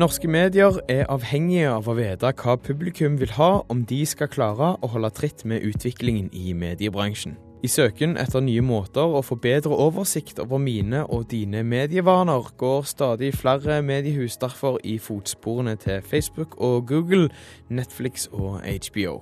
Norske 0.00 0.28
medier 0.32 0.78
er 0.88 1.02
avhengige 1.12 1.68
av 1.68 1.88
å 1.90 1.92
vite 1.98 2.30
hva 2.40 2.54
publikum 2.56 3.18
vil 3.20 3.34
ha 3.36 3.48
om 3.68 3.82
de 3.84 3.98
skal 4.08 4.30
klare 4.32 4.70
å 4.80 4.88
holde 4.94 5.10
tritt 5.12 5.42
med 5.44 5.60
utviklingen 5.66 6.30
i 6.32 6.54
mediebransjen. 6.56 7.34
I 7.60 7.68
søken 7.68 8.16
etter 8.16 8.40
nye 8.40 8.62
måter 8.64 9.04
å 9.04 9.20
få 9.20 9.36
bedre 9.36 9.76
oversikt 9.76 10.40
over 10.40 10.62
mine 10.62 11.02
og 11.04 11.28
dine 11.34 11.60
medievaner, 11.68 12.48
går 12.56 12.88
stadig 12.88 13.34
flere 13.36 13.82
mediehus 13.84 14.40
derfor 14.40 14.80
i 14.88 14.96
fotsporene 14.96 15.76
til 15.76 16.00
Facebook 16.00 16.56
og 16.56 16.86
Google, 16.88 17.28
Netflix 17.68 18.30
og 18.32 18.62
HBO. 18.64 19.18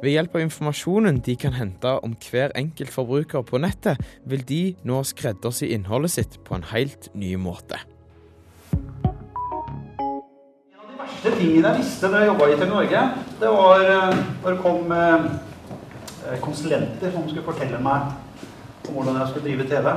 Ved 0.00 0.14
hjelp 0.16 0.38
av 0.38 0.46
informasjonen 0.46 1.20
de 1.26 1.36
kan 1.36 1.58
hente 1.58 1.98
om 2.00 2.16
hver 2.30 2.54
enkelt 2.56 2.96
forbruker 2.96 3.44
på 3.44 3.60
nettet, 3.60 4.00
vil 4.24 4.48
de 4.48 4.62
nå 4.88 5.04
skreddersy 5.04 5.74
innholdet 5.76 6.16
sitt 6.16 6.40
på 6.48 6.56
en 6.56 6.70
helt 6.72 7.12
ny 7.12 7.36
måte. 7.36 7.84
Verste 11.24 11.40
tingene 11.40 11.70
jeg 11.70 11.80
visste 11.80 12.08
da 12.12 12.20
jeg 12.20 12.28
jobba 12.28 12.46
i 12.50 12.56
TV 12.58 12.66
Norge, 12.68 13.02
det 13.40 13.52
var 13.52 13.84
eh, 13.88 14.18
når 14.42 14.50
det 14.50 14.58
kom 14.60 14.92
eh, 14.92 15.24
eh, 16.28 16.40
konsulenter 16.42 17.12
som 17.14 17.24
skulle 17.28 17.46
fortelle 17.46 17.80
meg 17.80 18.12
om 18.88 18.98
hvordan 18.98 19.16
jeg 19.20 19.30
skulle 19.30 19.46
drive 19.48 19.68
TV. 19.70 19.88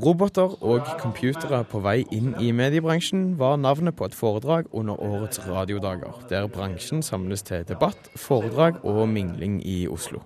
Roboter 0.00 0.52
og 0.62 0.90
computere 1.00 1.62
på 1.66 1.80
vei 1.82 2.04
inn 2.14 2.34
i 2.38 2.52
mediebransjen 2.54 3.38
var 3.40 3.56
navnet 3.58 3.96
på 3.96 4.06
et 4.06 4.14
foredrag 4.14 4.68
under 4.70 5.00
årets 5.00 5.40
radiodager, 5.48 6.20
der 6.28 6.46
bransjen 6.46 7.02
samles 7.02 7.42
til 7.42 7.64
debatt, 7.66 8.12
foredrag 8.16 8.84
og 8.84 9.08
mingling 9.08 9.58
i 9.66 9.88
Oslo. 9.88 10.20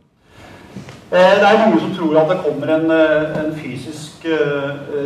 Det 1.14 1.22
er 1.22 1.60
mange 1.62 1.78
som 1.80 1.94
tror 1.94 2.18
at 2.24 2.30
det 2.32 2.42
kommer 2.42 2.74
en, 2.74 2.90
en 2.90 3.52
fysisk 3.54 4.26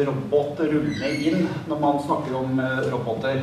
robot 0.09 0.63
rullende 0.65 1.11
inn 1.21 1.45
når 1.69 1.81
man 1.83 2.03
snakker 2.07 2.39
om 2.41 2.63
roboter. 2.89 3.43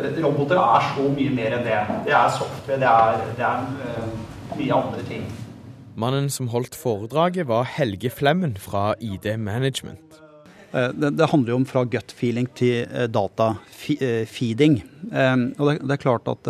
Eh, 0.00 0.20
roboter 0.24 0.58
er 0.60 0.88
så 0.94 1.06
mye 1.12 1.32
mer 1.34 1.56
enn 1.58 1.66
det. 1.66 1.78
Det 2.06 2.14
er 2.16 2.32
software, 2.32 2.80
det 2.80 2.88
er, 2.88 3.24
det 3.36 3.46
er 3.46 3.66
uh, 3.84 4.56
mye 4.56 4.76
andre 4.76 5.04
ting. 5.08 5.26
Mannen 6.00 6.30
som 6.32 6.48
holdt 6.52 6.78
foredraget, 6.78 7.48
var 7.50 7.68
Helge 7.68 8.12
Flemmen 8.14 8.56
fra 8.60 8.94
ID 9.00 9.34
Management. 9.42 10.20
Eh, 10.72 10.90
det, 10.94 11.14
det, 11.18 11.30
handler 11.32 11.54
jo 11.54 11.60
om 11.60 11.68
fra 11.68 11.84
gut 11.84 12.14
feeling 12.16 12.48
til 12.56 12.88
data-feeding. 13.12 14.80
Og 15.10 15.64
det, 15.68 15.76
det, 15.82 15.94
er 15.96 16.04
klart 16.06 16.30
at 16.30 16.48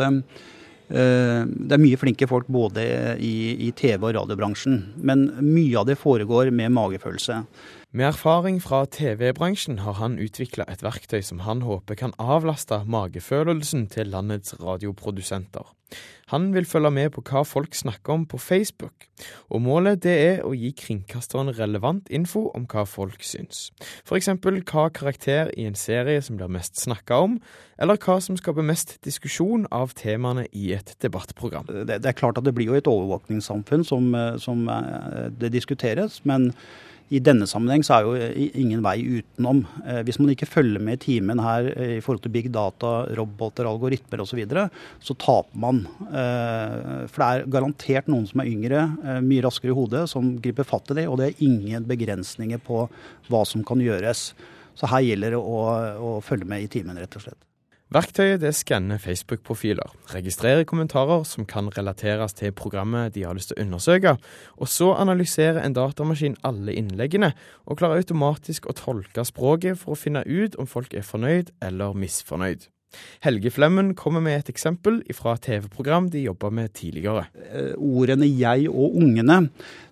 det 0.90 1.74
er 1.76 1.82
mye 1.82 1.98
flinke 1.98 2.26
folk 2.26 2.48
både 2.50 2.82
i, 3.22 3.34
i 3.66 3.72
TV- 3.78 4.08
og 4.08 4.16
radiobransjen, 4.16 4.80
men 4.98 5.28
mye 5.38 5.78
av 5.78 5.86
det 5.86 5.98
foregår 5.98 6.50
med 6.54 6.74
magefølelse. 6.74 7.44
Med 7.90 8.06
erfaring 8.06 8.60
fra 8.62 8.84
TV-bransjen 8.86 9.80
har 9.82 9.96
han 9.98 10.12
utvikla 10.22 10.62
et 10.70 10.84
verktøy 10.86 11.24
som 11.26 11.40
han 11.42 11.64
håper 11.66 11.96
kan 11.98 12.12
avlaste 12.22 12.76
magefølelsen 12.86 13.88
til 13.90 14.12
landets 14.12 14.54
radioprodusenter. 14.60 15.64
Han 16.30 16.52
vil 16.54 16.68
følge 16.70 16.92
med 16.94 17.08
på 17.10 17.24
hva 17.26 17.40
folk 17.42 17.74
snakker 17.74 18.12
om 18.14 18.26
på 18.30 18.38
Facebook, 18.38 19.08
og 19.50 19.64
målet 19.64 20.04
det 20.04 20.12
er 20.22 20.44
å 20.46 20.52
gi 20.54 20.70
kringkasteren 20.78 21.50
relevant 21.56 22.06
info 22.14 22.44
om 22.54 22.68
hva 22.70 22.84
folk 22.86 23.26
syns. 23.26 23.72
F.eks. 24.06 24.30
hva 24.38 24.84
karakter 24.94 25.50
i 25.58 25.66
en 25.66 25.74
serie 25.74 26.22
som 26.22 26.38
blir 26.38 26.52
mest 26.52 26.78
snakka 26.78 27.18
om, 27.24 27.40
eller 27.74 27.98
hva 27.98 28.20
som 28.22 28.38
skaper 28.38 28.68
mest 28.68 29.00
diskusjon 29.02 29.66
av 29.74 29.96
temaene 29.98 30.46
i 30.52 30.70
et 30.78 30.94
debattprogram. 31.02 31.66
Det, 31.66 31.98
det 32.04 32.12
er 32.12 32.20
klart 32.22 32.38
at 32.38 32.46
det 32.46 32.54
blir 32.54 32.70
jo 32.70 32.78
et 32.78 32.92
overvåkningssamfunn 32.92 33.82
som, 33.82 34.14
eh, 34.14 34.38
som 34.38 34.62
eh, 34.70 35.26
det 35.42 35.50
diskuteres, 35.58 36.20
men 36.22 36.52
i 37.10 37.18
denne 37.18 37.46
sammenheng 37.50 37.82
så 37.82 37.96
er 37.96 38.06
jo 38.06 38.44
ingen 38.60 38.84
vei 38.84 39.00
utenom. 39.02 39.64
Eh, 39.82 39.98
hvis 40.06 40.20
man 40.20 40.30
ikke 40.30 40.46
følger 40.46 40.82
med 40.82 41.00
i 41.00 41.02
timen 41.08 41.42
her 41.42 41.66
eh, 41.72 41.96
i 41.96 42.02
forhold 42.04 42.22
til 42.22 42.34
big 42.36 42.46
data, 42.54 42.92
roboter, 43.18 43.66
algoritmer 43.66 44.22
osv., 44.22 44.30
så, 44.30 44.38
videre, 44.38 44.68
så 45.02 45.16
taper 45.18 45.58
man. 45.64 45.82
Eh, 46.06 47.08
for 47.10 47.24
det 47.24 47.28
er 47.32 47.50
garantert 47.50 48.12
noen 48.12 48.28
som 48.30 48.44
er 48.44 48.52
yngre, 48.52 48.86
mye 49.26 49.42
raskere 49.42 49.74
i 49.74 49.78
hodet, 49.80 50.04
som 50.12 50.36
griper 50.42 50.68
fatt 50.68 50.94
i 50.94 51.00
det. 51.00 51.08
Og 51.10 51.18
det 51.18 51.32
er 51.32 51.44
ingen 51.48 51.90
begrensninger 51.90 52.62
på 52.62 52.86
hva 53.26 53.44
som 53.48 53.66
kan 53.66 53.82
gjøres. 53.82 54.30
Så 54.78 54.94
her 54.94 55.02
gjelder 55.08 55.34
det 55.34 55.42
å, 55.42 55.62
å 55.98 56.18
følge 56.24 56.46
med 56.46 56.62
i 56.62 56.70
timen, 56.78 56.98
rett 57.00 57.18
og 57.18 57.26
slett. 57.26 57.49
Verktøyet 57.90 58.38
det 58.38 58.52
skanner 58.54 59.00
Facebook-profiler, 59.02 59.88
registrerer 60.12 60.62
kommentarer 60.62 61.24
som 61.26 61.42
kan 61.42 61.72
relateres 61.74 62.36
til 62.38 62.52
programmet 62.54 63.16
de 63.16 63.24
har 63.26 63.34
lyst 63.34 63.50
til 63.50 63.58
å 63.58 63.64
undersøke, 63.64 64.12
og 64.62 64.70
så 64.70 64.92
analyserer 64.94 65.58
en 65.64 65.74
datamaskin 65.74 66.38
alle 66.46 66.76
innleggene, 66.78 67.32
og 67.66 67.80
klarer 67.82 67.98
automatisk 67.98 68.70
å 68.70 68.76
tolke 68.78 69.24
språket 69.26 69.82
for 69.82 69.96
å 69.96 69.98
finne 69.98 70.22
ut 70.22 70.54
om 70.54 70.70
folk 70.70 70.94
er 70.94 71.02
fornøyd 71.02 71.50
eller 71.66 71.98
misfornøyd. 71.98 72.68
Helge 73.24 73.52
Flemmen 73.54 73.92
kommer 73.98 74.22
med 74.24 74.40
et 74.40 74.50
eksempel 74.52 75.00
fra 75.16 75.36
TV-program 75.38 76.08
de 76.10 76.24
jobba 76.24 76.50
med 76.50 76.72
tidligere. 76.74 77.26
Eh, 77.52 77.74
ordene 77.76 78.26
'jeg' 78.26 78.68
og 78.68 78.94
'ungene' 78.94 79.50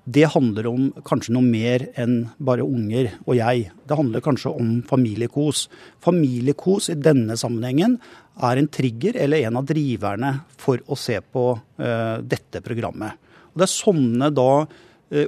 det 0.08 0.30
handler 0.32 0.66
om 0.70 0.86
kanskje 1.04 1.34
noe 1.36 1.44
mer 1.44 1.84
enn 2.00 2.30
bare 2.40 2.64
unger 2.64 3.10
og 3.26 3.34
jeg. 3.36 3.70
Det 3.88 3.98
handler 3.98 4.24
kanskje 4.24 4.52
om 4.56 4.82
familiekos. 4.88 5.66
Familiekos 6.04 6.88
i 6.88 6.96
denne 6.96 7.36
sammenhengen 7.36 7.98
er 8.40 8.56
en 8.56 8.70
trigger 8.72 9.18
eller 9.20 9.44
en 9.44 9.58
av 9.60 9.66
driverne 9.68 10.32
for 10.56 10.80
å 10.88 10.96
se 10.96 11.18
på 11.20 11.44
uh, 11.58 12.16
dette 12.24 12.62
programmet. 12.64 13.12
Og 13.52 13.60
Det 13.60 13.66
er 13.68 13.74
sånne 13.74 14.30
da 14.32 14.52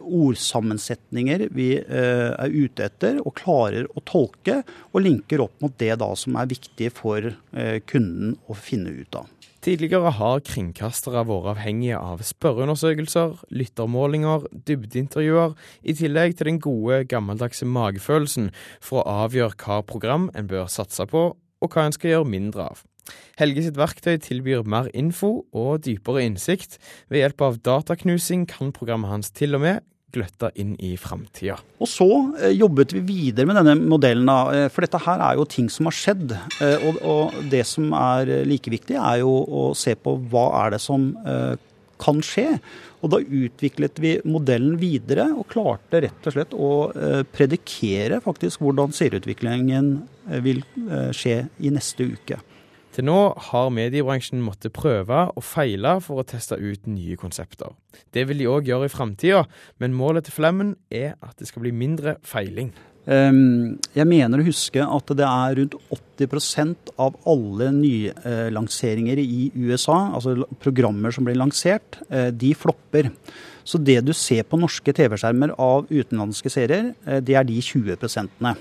ordsammensetninger 0.00 1.46
vi 1.56 1.72
eh, 1.80 2.30
er 2.30 2.52
ute 2.54 2.86
etter, 2.86 3.20
og 3.24 3.36
klarer 3.40 3.88
å 3.96 4.02
tolke, 4.04 4.60
og 4.92 5.04
linker 5.04 5.44
opp 5.44 5.56
mot 5.64 5.76
det 5.80 5.94
da 6.02 6.10
som 6.18 6.36
er 6.40 6.50
viktig 6.50 6.90
for 6.96 7.30
eh, 7.30 7.78
kunden 7.88 8.36
å 8.50 8.56
finne 8.58 8.92
ut 9.00 9.20
av. 9.22 9.28
Tidligere 9.60 10.14
har 10.16 10.40
kringkastere 10.40 11.20
vært 11.28 11.50
avhengige 11.52 11.98
av 12.00 12.22
spørreundersøkelser, 12.24 13.42
lyttermålinger, 13.52 14.46
dybdeintervjuer, 14.68 15.52
i 15.84 15.96
tillegg 15.98 16.38
til 16.38 16.48
den 16.48 16.60
gode, 16.64 17.02
gammeldagse 17.10 17.68
magefølelsen 17.68 18.48
for 18.80 19.02
å 19.02 19.26
avgjøre 19.26 19.58
hva 19.60 19.82
program 19.84 20.30
en 20.32 20.48
bør 20.48 20.70
satse 20.72 21.04
på, 21.10 21.26
og 21.36 21.74
hva 21.76 21.84
en 21.84 21.96
skal 21.96 22.14
gjøre 22.14 22.32
mindre 22.32 22.70
av. 22.72 22.80
Helge 23.40 23.66
sitt 23.66 23.78
verktøy 23.80 24.18
tilbyr 24.22 24.66
mer 24.68 24.90
info 24.94 25.44
og 25.56 25.84
dypere 25.86 26.24
innsikt. 26.26 26.78
Ved 27.10 27.24
hjelp 27.24 27.46
av 27.46 27.60
dataknusing 27.66 28.46
kan 28.50 28.74
programmet 28.76 29.12
hans 29.12 29.32
til 29.34 29.58
og 29.58 29.64
med 29.64 29.86
gløtte 30.14 30.50
inn 30.60 30.74
i 30.82 30.94
framtida. 31.00 31.56
Og 31.80 31.88
så 31.90 32.08
eh, 32.40 32.54
jobbet 32.56 32.94
vi 32.96 33.02
videre 33.06 33.48
med 33.48 33.60
denne 33.60 33.76
modellen, 33.78 34.30
eh, 34.52 34.66
for 34.72 34.84
dette 34.84 35.00
her 35.04 35.22
er 35.24 35.38
jo 35.38 35.48
ting 35.50 35.70
som 35.72 35.88
har 35.88 35.96
skjedd. 35.96 36.36
Eh, 36.62 36.86
og, 36.90 37.34
det 37.50 37.64
som 37.68 37.90
er 37.96 38.30
like 38.48 38.72
viktig, 38.72 38.98
er 38.98 39.22
jo 39.22 39.30
å 39.30 39.64
se 39.78 39.96
på 39.98 40.16
hva 40.30 40.46
er 40.64 40.76
det 40.76 40.80
som 40.82 41.12
kan 42.00 42.20
skje. 42.24 42.58
Og 43.04 43.12
da 43.12 43.20
utviklet 43.20 43.98
vi 44.00 44.12
modellen 44.28 44.78
videre 44.80 45.26
og 45.34 45.48
klarte 45.52 46.02
rett 46.04 46.28
og 46.28 46.34
slett 46.34 46.54
å 46.56 46.70
predikere 47.32 48.20
faktisk 48.24 48.62
hvordan 48.64 48.94
serieutviklingen 48.96 49.92
vil 50.44 50.62
skje 51.16 51.42
i 51.60 51.72
neste 51.74 52.08
uke. 52.14 52.40
Til 52.90 53.06
nå 53.06 53.18
har 53.50 53.70
mediebransjen 53.70 54.42
måttet 54.42 54.74
prøve 54.74 55.28
og 55.30 55.44
feile 55.46 55.96
for 56.02 56.20
å 56.20 56.26
teste 56.26 56.58
ut 56.58 56.88
nye 56.90 57.18
konsepter. 57.20 57.70
Det 58.10 58.26
vil 58.26 58.42
de 58.42 58.50
òg 58.50 58.70
gjøre 58.70 58.88
i 58.88 58.92
framtida, 58.92 59.44
men 59.78 59.94
målet 59.94 60.26
til 60.26 60.34
Flemmen 60.34 60.74
er 60.90 61.14
at 61.22 61.38
det 61.38 61.50
skal 61.50 61.66
bli 61.66 61.74
mindre 61.74 62.18
feiling. 62.26 62.72
Jeg 63.10 64.06
mener 64.06 64.38
å 64.38 64.46
huske 64.46 64.82
at 64.84 65.12
det 65.16 65.26
er 65.26 65.56
rundt 65.58 65.76
80% 66.20 66.92
av 67.00 67.16
alle 67.30 67.70
nylanseringer 67.74 69.18
i 69.22 69.48
USA, 69.56 70.12
altså 70.14 70.36
programmer 70.62 71.14
som 71.14 71.26
blir 71.26 71.38
lansert, 71.40 71.98
eh, 72.10 72.28
de 72.30 72.52
flopper. 72.54 73.10
Så 73.64 73.82
det 73.82 74.04
du 74.04 74.12
ser 74.12 74.44
på 74.44 74.60
norske 74.60 74.92
TV-skjermer 74.92 75.56
av 75.58 75.88
utenlandske 75.90 76.52
serier, 76.52 76.94
eh, 77.06 77.20
det 77.20 77.34
er 77.34 77.44
de 77.44 77.58
20 77.60 77.96
prosentene. 77.96 78.54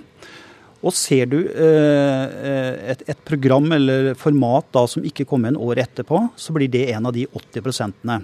Og 0.80 0.96
ser 0.96 1.28
du 1.28 1.40
eh, 1.44 2.92
et, 2.94 3.04
et, 3.12 3.22
program 3.28 3.68
eller 3.76 4.14
format 4.20 4.70
da 4.76 4.86
som 4.88 5.04
ikke 5.04 5.28
kommer 5.28 5.52
en 5.52 5.60
år 5.60 5.81
etterpå, 5.84 6.22
så 6.40 6.56
blir 6.56 6.72
det 6.72 6.88
en 6.94 7.10
av 7.10 7.16
de 7.16 7.26
80 7.28 7.66
prosentene. 7.66 8.22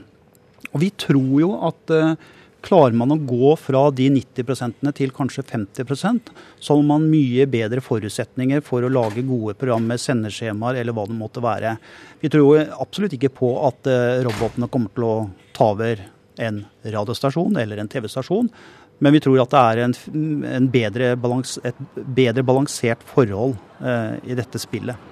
Og 0.71 0.79
vi 0.83 0.91
tror 0.95 1.35
jo 1.41 1.51
at 1.67 1.91
eh, 1.91 2.15
klarer 2.65 2.95
man 2.97 3.13
å 3.13 3.19
gå 3.19 3.51
fra 3.59 3.83
de 3.93 4.07
90 4.15 4.47
prosentene 4.47 4.93
til 4.95 5.13
kanskje 5.15 5.43
50% 5.45 6.31
så 6.63 6.77
har 6.77 6.87
man 6.87 7.05
mye 7.11 7.45
bedre 7.49 7.83
forutsetninger 7.83 8.63
for 8.65 8.85
å 8.85 8.91
lage 8.91 9.25
gode 9.27 9.53
programmer, 9.59 9.99
sendeskjemaer 10.01 10.81
eller 10.81 10.95
hva 10.95 11.05
det 11.09 11.17
måtte 11.19 11.43
være. 11.45 11.75
Vi 12.23 12.31
tror 12.33 12.63
absolutt 12.79 13.17
ikke 13.17 13.33
på 13.35 13.51
at 13.67 13.91
eh, 13.91 14.23
robotene 14.25 14.71
kommer 14.71 14.95
til 14.95 15.07
å 15.07 15.15
ta 15.55 15.73
over 15.75 16.07
en 16.41 16.63
radiostasjon 16.83 17.55
eller 17.61 17.79
en 17.79 17.91
TV-stasjon. 17.91 18.49
Men 18.99 19.15
vi 19.15 19.21
tror 19.23 19.41
at 19.43 19.51
det 19.51 19.61
er 19.61 19.81
en, 19.85 19.95
en 20.47 20.69
bedre 20.71 21.15
balans, 21.19 21.57
et 21.67 21.81
bedre 21.95 22.45
balansert 22.47 23.03
forhold 23.09 23.57
eh, 23.83 24.15
i 24.31 24.37
dette 24.37 24.61
spillet. 24.61 25.11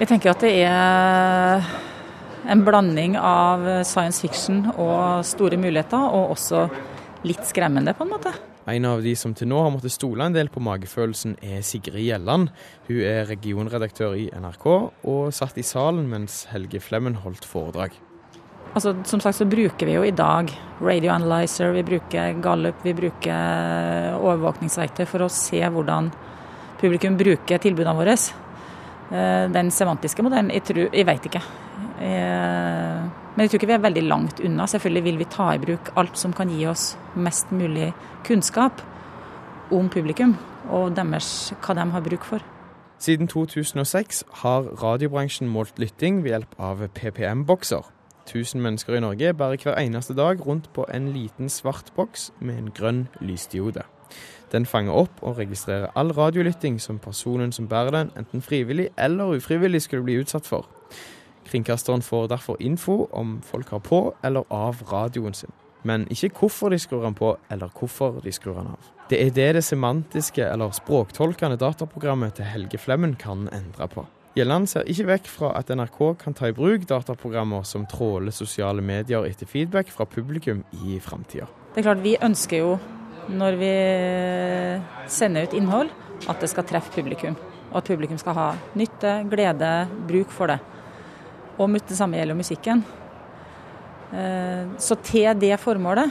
Jeg 0.00 0.08
tenker 0.08 0.32
at 0.32 0.42
det 0.42 0.52
er 0.64 1.66
en 2.50 2.62
blanding 2.64 3.18
av 3.20 3.66
science 3.84 4.22
fiction 4.24 4.64
og 4.72 5.26
store 5.28 5.58
muligheter, 5.60 6.00
og 6.00 6.32
også 6.38 6.64
litt 7.28 7.44
skremmende, 7.44 7.92
på 7.94 8.06
en 8.06 8.14
måte. 8.14 8.32
En 8.70 8.86
av 8.86 9.02
de 9.04 9.12
som 9.18 9.32
til 9.36 9.48
nå 9.50 9.58
har 9.64 9.72
måttet 9.74 9.92
stole 9.92 10.24
en 10.24 10.36
del 10.36 10.50
på 10.52 10.62
magefølelsen, 10.64 11.36
er 11.42 11.64
Sigrid 11.66 12.04
Gjelland. 12.04 12.50
Hun 12.88 13.00
er 13.04 13.28
regionredaktør 13.28 14.16
i 14.16 14.28
NRK, 14.32 14.66
og 15.10 15.34
satt 15.36 15.58
i 15.60 15.66
salen 15.66 16.08
mens 16.10 16.44
Helge 16.52 16.80
Flemmen 16.84 17.18
holdt 17.24 17.48
foredrag. 17.48 17.96
Altså, 18.70 18.92
som 19.04 19.18
sagt 19.18 19.40
så 19.40 19.48
bruker 19.50 19.88
vi 19.88 19.96
jo 19.96 20.04
i 20.06 20.14
dag 20.14 20.50
Radio 20.80 21.10
Analyzer, 21.10 21.72
vi 21.74 21.82
bruker 21.82 22.36
Gallup, 22.42 22.84
vi 22.86 22.94
bruker 22.94 24.14
overvåkningsverktøy 24.20 25.08
for 25.10 25.26
å 25.26 25.32
se 25.32 25.58
hvordan 25.58 26.12
publikum 26.80 27.18
bruker 27.18 27.58
tilbudene 27.62 27.96
våre. 27.98 28.14
Eh, 29.10 29.50
den 29.50 29.72
semantiske 29.74 30.22
modellen, 30.22 30.52
jeg, 30.54 30.64
tror, 30.70 30.86
jeg 30.94 31.08
vet 31.08 31.26
ikke. 31.32 31.42
Jeg, 32.00 33.10
men 33.34 33.42
jeg 33.42 33.50
tror 33.50 33.60
ikke 33.60 33.72
vi 33.72 33.78
er 33.80 33.84
veldig 33.88 34.06
langt 34.06 34.40
unna. 34.46 34.70
Selvfølgelig 34.70 35.06
vil 35.08 35.20
vi 35.20 35.30
ta 35.34 35.50
i 35.50 35.60
bruk 35.66 35.90
alt 35.98 36.22
som 36.22 36.32
kan 36.36 36.54
gi 36.54 36.62
oss 36.70 36.94
mest 37.18 37.50
mulig 37.50 37.90
kunnskap 38.26 38.86
om 39.74 39.90
publikum 39.90 40.38
og 40.70 40.94
deres, 40.94 41.50
hva 41.58 41.74
de 41.74 41.90
har 41.90 42.06
bruk 42.06 42.26
for. 42.26 42.46
Siden 43.00 43.26
2006 43.32 44.26
har 44.42 44.74
radiobransjen 44.78 45.48
målt 45.50 45.78
lytting 45.80 46.22
ved 46.22 46.36
hjelp 46.36 46.60
av 46.60 46.84
PPM-bokser. 46.94 47.88
1000 48.30 48.62
mennesker 48.62 48.94
i 48.96 49.00
Norge 49.02 49.34
bærer 49.34 49.62
hver 49.62 49.78
eneste 49.78 50.14
dag 50.14 50.46
rundt 50.46 50.70
på 50.72 50.86
en 50.94 51.12
liten 51.12 51.48
svart 51.48 51.92
boks 51.96 52.30
med 52.40 52.58
en 52.58 52.70
grønn 52.70 53.08
lysdiode. 53.20 53.82
Den 54.52 54.66
fanger 54.66 54.92
opp 54.92 55.22
og 55.22 55.38
registrerer 55.38 55.92
all 55.98 56.10
radiolytting 56.14 56.80
som 56.82 56.98
personen 56.98 57.52
som 57.52 57.68
bærer 57.68 57.90
den, 57.94 58.10
enten 58.18 58.42
frivillig 58.42 58.88
eller 58.98 59.36
ufrivillig 59.36 59.82
skulle 59.82 60.06
bli 60.06 60.18
utsatt 60.22 60.46
for. 60.46 60.66
Kringkasteren 61.50 62.02
får 62.02 62.28
derfor 62.30 62.56
info 62.60 63.08
om 63.12 63.40
folk 63.42 63.70
har 63.70 63.78
på 63.78 64.14
eller 64.24 64.46
av 64.50 64.82
radioen 64.92 65.34
sin, 65.34 65.52
men 65.82 66.06
ikke 66.10 66.30
hvorfor 66.38 66.70
de 66.70 66.78
skrur 66.78 67.04
den 67.04 67.14
på 67.14 67.36
eller 67.50 67.70
hvorfor 67.78 68.20
de 68.24 68.32
skrur 68.32 68.58
den 68.58 68.72
av. 68.74 68.90
Det 69.10 69.18
er 69.26 69.30
det 69.34 69.54
det 69.54 69.64
semantiske 69.64 70.44
eller 70.46 70.70
språktolkende 70.70 71.58
dataprogrammet 71.58 72.34
til 72.38 72.44
Helge 72.44 72.78
Flemmen 72.78 73.16
kan 73.18 73.48
endre 73.52 73.88
på. 73.88 74.06
Gjelland 74.38 74.68
ser 74.70 74.86
ikke 74.86 75.08
vekk 75.08 75.26
fra 75.26 75.48
at 75.58 75.72
NRK 75.74 75.98
kan 76.20 76.36
ta 76.38 76.46
i 76.46 76.54
bruk 76.54 76.84
dataprogrammer 76.86 77.64
som 77.66 77.82
tråler 77.90 78.30
sosiale 78.30 78.82
medier 78.84 79.26
etter 79.26 79.48
feedback 79.50 79.90
fra 79.90 80.06
publikum 80.06 80.60
i 80.86 81.00
framtida. 81.02 81.48
Det 81.74 81.82
er 81.82 81.88
klart, 81.88 82.04
vi 82.04 82.12
ønsker 82.14 82.62
jo 82.62 82.76
når 83.30 83.58
vi 83.58 83.72
sender 85.10 85.48
ut 85.48 85.56
innhold, 85.58 85.90
at 86.30 86.38
det 86.42 86.50
skal 86.52 86.66
treffe 86.68 86.94
publikum. 86.94 87.34
Og 87.72 87.80
at 87.80 87.90
publikum 87.90 88.18
skal 88.22 88.36
ha 88.38 88.46
nytte, 88.78 89.16
glede, 89.30 89.72
bruk 90.06 90.30
for 90.34 90.50
det. 90.50 90.60
Og 91.58 91.74
det 91.74 91.98
samme 91.98 92.18
gjelder 92.18 92.38
musikken. 92.38 92.84
Eh, 94.14 94.70
så 94.78 94.98
til 95.06 95.34
det 95.42 95.58
formålet, 95.62 96.10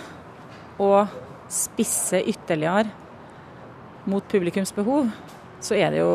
å 0.79 0.91
spisse 1.51 2.19
ytterligere 2.19 2.91
mot 4.11 4.27
publikums 4.31 4.75
behov, 4.75 5.07
så 5.63 5.75
er 5.75 5.91
det 5.95 6.03
jo 6.03 6.13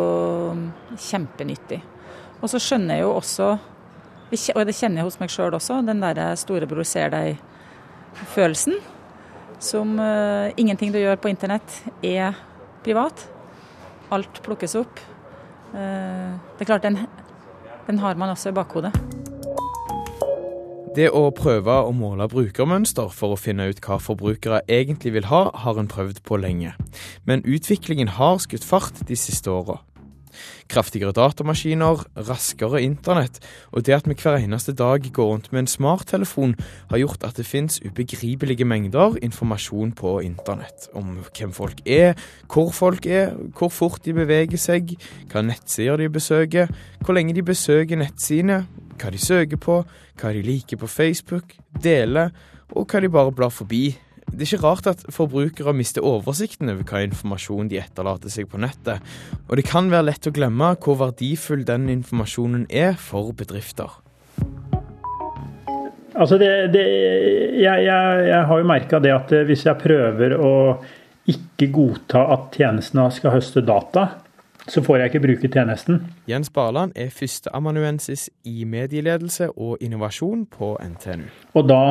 kjempenyttig. 0.97 1.83
Og 2.43 2.51
så 2.51 2.61
skjønner 2.61 2.99
jeg 2.99 3.07
jo 3.07 3.13
også, 3.19 3.53
og 4.55 4.67
det 4.67 4.75
kjenner 4.75 5.01
jeg 5.01 5.07
hos 5.07 5.21
meg 5.21 5.31
sjøl 5.33 5.55
også, 5.57 5.79
den 5.87 6.03
derre 6.03 6.33
storebror 6.41 6.87
ser 6.89 7.13
deg-følelsen 7.15 8.81
som 9.65 9.99
uh, 9.99 10.53
ingenting 10.57 10.93
du 10.93 11.01
gjør 11.01 11.19
på 11.21 11.31
internett 11.33 11.81
er 12.05 12.37
privat. 12.85 13.27
Alt 14.13 14.43
plukkes 14.45 14.77
opp. 14.79 15.01
Uh, 15.73 16.37
det 16.57 16.67
er 16.67 16.71
klart, 16.71 16.85
den, 16.85 16.99
den 17.89 18.01
har 18.03 18.19
man 18.21 18.35
også 18.35 18.53
i 18.53 18.57
bakhodet. 18.57 18.93
Det 20.95 21.09
å 21.11 21.25
prøve 21.35 21.75
å 21.83 21.91
måle 21.91 22.29
brukermønster 22.31 23.09
for 23.11 23.35
å 23.35 23.39
finne 23.41 23.67
ut 23.67 23.81
hva 23.83 23.97
forbrukere 23.99 24.61
egentlig 24.71 25.17
vil 25.17 25.27
ha, 25.27 25.49
har 25.65 25.81
en 25.81 25.91
prøvd 25.91 26.21
på 26.23 26.39
lenge. 26.39 26.77
Men 27.27 27.43
utviklingen 27.43 28.13
har 28.15 28.39
skutt 28.45 28.67
fart 28.67 29.03
de 29.09 29.19
siste 29.19 29.51
åra. 29.51 29.81
Kraftigere 30.71 31.15
datamaskiner, 31.17 32.05
raskere 32.29 32.83
internett 32.85 33.41
og 33.73 33.85
det 33.87 33.97
at 33.97 34.09
vi 34.09 34.17
hver 34.19 34.39
eneste 34.39 34.75
dag 34.77 35.05
går 35.15 35.31
rundt 35.31 35.51
med 35.53 35.65
en 35.65 35.71
smarttelefon, 35.71 36.55
har 36.91 37.01
gjort 37.01 37.25
at 37.27 37.39
det 37.39 37.47
finnes 37.47 37.81
ubegripelige 37.85 38.67
mengder 38.69 39.19
informasjon 39.23 39.93
på 39.97 40.19
internett. 40.25 40.89
Om 40.95 41.25
hvem 41.31 41.53
folk 41.53 41.83
er, 41.87 42.15
hvor 42.51 42.73
folk 42.73 43.07
er, 43.07 43.35
hvor 43.59 43.73
fort 43.73 44.05
de 44.05 44.15
beveger 44.17 44.61
seg, 44.61 44.95
hva 45.33 45.45
nettsider 45.45 46.01
de 46.01 46.11
besøker, 46.13 46.73
hvor 47.05 47.17
lenge 47.17 47.35
de 47.37 47.45
besøker 47.45 48.01
nettsidene, 48.01 48.65
hva 49.01 49.11
de 49.11 49.21
søker 49.21 49.61
på, 49.61 49.83
hva 50.21 50.33
de 50.35 50.43
liker 50.45 50.81
på 50.81 50.91
Facebook, 50.91 51.57
deler, 51.83 52.35
og 52.75 52.89
hva 52.89 53.03
de 53.03 53.11
bare 53.13 53.35
blar 53.35 53.53
forbi 53.53 53.89
det 54.31 54.41
er 54.41 54.49
ikke 54.49 54.65
rart 54.65 54.89
at 54.91 55.05
forbrukere 55.15 55.75
mister 55.77 56.05
oversikten 56.07 56.73
over 56.73 56.87
hva 56.89 57.03
informasjon 57.07 57.69
de 57.71 57.79
etterlater 57.83 58.33
seg 58.33 58.49
på 58.51 58.61
nettet, 58.63 59.03
og 59.47 59.59
det 59.61 59.67
kan 59.69 59.91
være 59.93 60.09
lett 60.11 60.27
å 60.31 60.35
glemme 60.35 60.73
hvor 60.83 60.99
verdifull 61.03 61.63
den 61.69 61.91
informasjonen 61.93 62.67
er 62.71 62.97
for 62.99 63.35
bedrifter. 63.37 64.01
Altså 66.15 66.39
det, 66.39 66.51
det, 66.75 66.85
jeg, 67.59 67.87
jeg, 67.87 68.27
jeg, 68.29 68.43
har 68.49 68.61
jo 68.61 68.67
merka 68.71 69.01
det 69.03 69.15
at 69.15 69.33
hvis 69.49 69.65
jeg 69.67 69.81
prøver 69.83 70.37
å 70.39 70.53
ikke 71.31 71.71
godta 71.75 72.27
at 72.35 72.55
tjenestene 72.55 73.09
skal 73.15 73.35
høste 73.35 73.65
data, 73.67 74.07
så 74.67 74.81
får 74.85 74.99
jeg 74.99 75.11
ikke 75.11 75.23
bruke 75.27 75.49
tjenesten. 75.53 75.99
Jens 76.29 76.49
Barland 76.53 76.95
er 76.97 77.11
førsteamanuensis 77.13 78.31
i 78.49 78.65
medieledelse 78.65 79.51
og 79.57 79.83
innovasjon 79.85 80.47
på 80.49 80.71
NTNU. 80.81 81.27
Og 81.55 81.67
da 81.69 81.83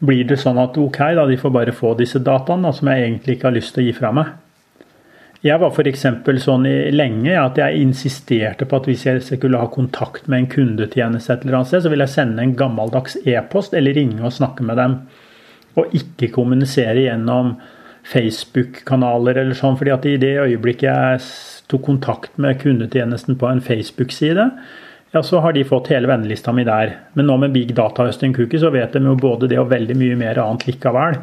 blir 0.00 0.24
det 0.28 0.40
sånn 0.40 0.60
at 0.62 0.78
ok, 0.80 1.02
da, 1.18 1.26
de 1.28 1.36
får 1.40 1.52
bare 1.52 1.74
få 1.76 1.92
disse 1.98 2.22
dataene 2.24 2.72
som 2.72 2.88
jeg 2.88 3.04
egentlig 3.04 3.36
ikke 3.36 3.50
har 3.50 3.58
lyst 3.58 3.76
til 3.76 3.84
å 3.84 3.86
gi 3.86 3.98
fra 3.98 4.14
meg. 4.16 4.32
Jeg 5.42 5.58
var 5.58 5.74
f.eks. 5.74 6.04
sånn 6.44 6.68
lenge 6.94 7.34
at 7.34 7.56
jeg 7.58 7.82
insisterte 7.82 8.66
på 8.68 8.78
at 8.78 8.84
hvis 8.86 9.04
jeg 9.08 9.24
skulle 9.26 9.58
ha 9.58 9.66
kontakt 9.74 10.28
med 10.30 10.44
en 10.44 10.50
kundetjeneste, 10.52 11.34
et 11.34 11.42
eller 11.42 11.58
annet 11.58 11.72
sted, 11.72 11.82
så 11.82 11.90
ville 11.90 12.06
jeg 12.06 12.14
sende 12.14 12.44
en 12.44 12.54
gammeldags 12.56 13.18
e-post 13.26 13.74
eller 13.74 13.98
ringe 13.98 14.22
og 14.22 14.36
snakke 14.36 14.64
med 14.64 14.78
dem. 14.78 14.94
Og 15.82 15.96
ikke 15.98 16.30
kommunisere 16.36 17.08
gjennom 17.08 17.56
Facebook-kanaler 18.08 19.38
eller 19.42 19.54
sånn. 19.58 19.76
fordi 19.78 19.92
at 19.94 20.06
i 20.06 20.16
det 20.20 20.34
øyeblikket 20.42 20.88
jeg 20.88 21.20
tok 21.70 21.84
kontakt 21.86 22.38
med 22.38 22.60
kundetjenesten 22.60 23.38
på 23.38 23.48
en 23.48 23.62
Facebook-side, 23.62 24.50
ja, 25.12 25.22
så 25.22 25.40
har 25.44 25.52
de 25.52 25.64
fått 25.64 25.90
hele 25.92 26.08
vennelista 26.08 26.52
mi 26.56 26.64
der. 26.64 26.96
Men 27.14 27.28
nå 27.28 27.36
med 27.36 27.52
big 27.52 27.74
data-høsting 27.76 28.34
cookie, 28.36 28.60
så 28.60 28.72
vet 28.72 28.94
de 28.96 29.02
jo 29.04 29.16
både 29.20 29.48
det 29.48 29.58
og 29.60 29.70
veldig 29.70 29.96
mye 30.00 30.16
mer 30.16 30.40
annet 30.40 30.66
likevel. 30.70 31.18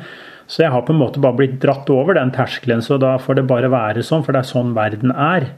Så 0.50 0.64
jeg 0.64 0.74
har 0.74 0.86
på 0.86 0.94
en 0.94 1.02
måte 1.02 1.22
bare 1.22 1.38
blitt 1.38 1.60
dratt 1.62 1.90
over 1.94 2.18
den 2.18 2.32
terskelen, 2.34 2.82
så 2.86 2.98
da 3.02 3.18
får 3.22 3.40
det 3.40 3.48
bare 3.50 3.70
være 3.70 4.06
sånn, 4.06 4.24
for 4.26 4.34
det 4.34 4.44
er 4.44 4.50
sånn 4.50 4.76
verden 4.78 5.14
er. 5.14 5.50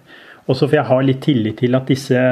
Også 0.48 0.68
for 0.68 0.80
jeg 0.80 0.88
ha 0.88 1.00
litt 1.04 1.22
tillit 1.24 1.60
til 1.62 1.76
at 1.78 1.92
disse 1.92 2.24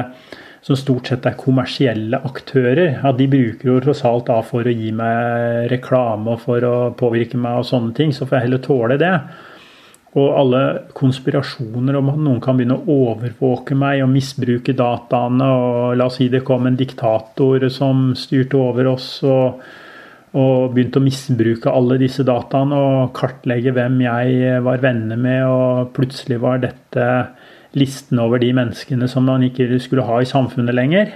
som 0.65 0.75
stort 0.75 1.07
sett 1.07 1.27
er 1.27 1.37
kommersielle 1.39 2.19
aktører, 2.27 2.99
ja, 2.99 3.13
de 3.15 3.27
bruker 3.31 3.71
jo 3.71 3.77
tross 3.83 4.03
alt 4.07 4.27
da 4.27 4.41
for 4.45 4.67
å 4.67 4.73
gi 4.73 4.91
meg 4.95 5.69
reklame 5.71 6.35
og 6.35 6.43
for 6.43 6.65
å 6.67 6.73
påvirke 6.99 7.39
meg 7.39 7.61
og 7.61 7.69
sånne 7.69 7.95
ting, 7.95 8.11
så 8.15 8.27
får 8.27 8.37
jeg 8.37 8.47
heller 8.47 8.63
tåle 8.65 8.99
det. 8.99 9.13
Og 10.17 10.31
alle 10.33 10.61
konspirasjoner 10.97 11.99
om 11.99 12.07
at 12.11 12.21
noen 12.25 12.39
kan 12.41 12.57
begynne 12.57 12.79
å 12.79 12.95
overvåke 13.11 13.77
meg 13.77 14.01
og 14.03 14.09
misbruke 14.09 14.73
dataene. 14.73 15.45
og 15.45 15.99
La 15.99 16.07
oss 16.09 16.17
si 16.17 16.31
det 16.33 16.41
kom 16.47 16.65
en 16.65 16.79
diktator 16.79 17.67
som 17.71 18.09
styrte 18.17 18.57
over 18.57 18.89
oss 18.95 19.11
og, 19.21 19.61
og 20.33 20.73
begynte 20.73 20.97
å 20.97 21.05
misbruke 21.05 21.71
alle 21.71 21.99
disse 22.01 22.25
dataene 22.25 22.81
og 22.89 23.13
kartlegge 23.17 23.75
hvem 23.77 24.01
jeg 24.07 24.57
var 24.65 24.81
venner 24.81 25.21
med, 25.21 25.45
og 25.45 25.93
plutselig 25.93 26.41
var 26.41 26.65
dette 26.65 27.05
listen 27.77 28.19
over 28.21 28.41
de 28.41 28.51
menneskene 28.55 29.07
som 29.09 29.27
man 29.29 29.43
ikke 29.45 29.67
skulle 29.81 30.05
ha 30.07 30.21
i 30.21 30.29
samfunnet 30.29 30.75
lenger. 30.75 31.11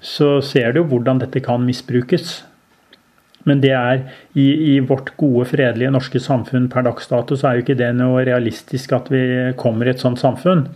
Så 0.00 0.40
ser 0.44 0.76
du 0.76 0.82
hvordan 0.84 1.22
dette 1.22 1.42
kan 1.42 1.64
misbrukes. 1.66 2.42
Men 3.46 3.62
det 3.62 3.72
er 3.78 4.02
i, 4.34 4.46
i, 4.74 4.78
vårt 4.82 5.12
gode, 5.18 5.46
fredelige 5.52 5.92
norske 5.94 6.20
samfunn 6.22 6.66
per 6.70 6.86
dags 6.86 7.06
dato, 7.10 7.38
så 7.38 7.48
er 7.48 7.58
jo 7.58 7.66
ikke 7.66 7.78
det 7.78 7.92
noe 7.94 8.24
realistisk 8.26 8.96
at 8.96 9.10
vi 9.12 9.22
kommer 9.58 9.86
i 9.86 9.94
et 9.94 10.02
sånt 10.02 10.18
samfunn. 10.22 10.66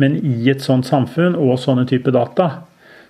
Men 0.00 0.18
i 0.20 0.50
et 0.52 0.64
sånt 0.64 0.88
samfunn 0.88 1.36
og 1.38 1.56
sånne 1.62 1.86
type 1.88 2.12
data, 2.12 2.66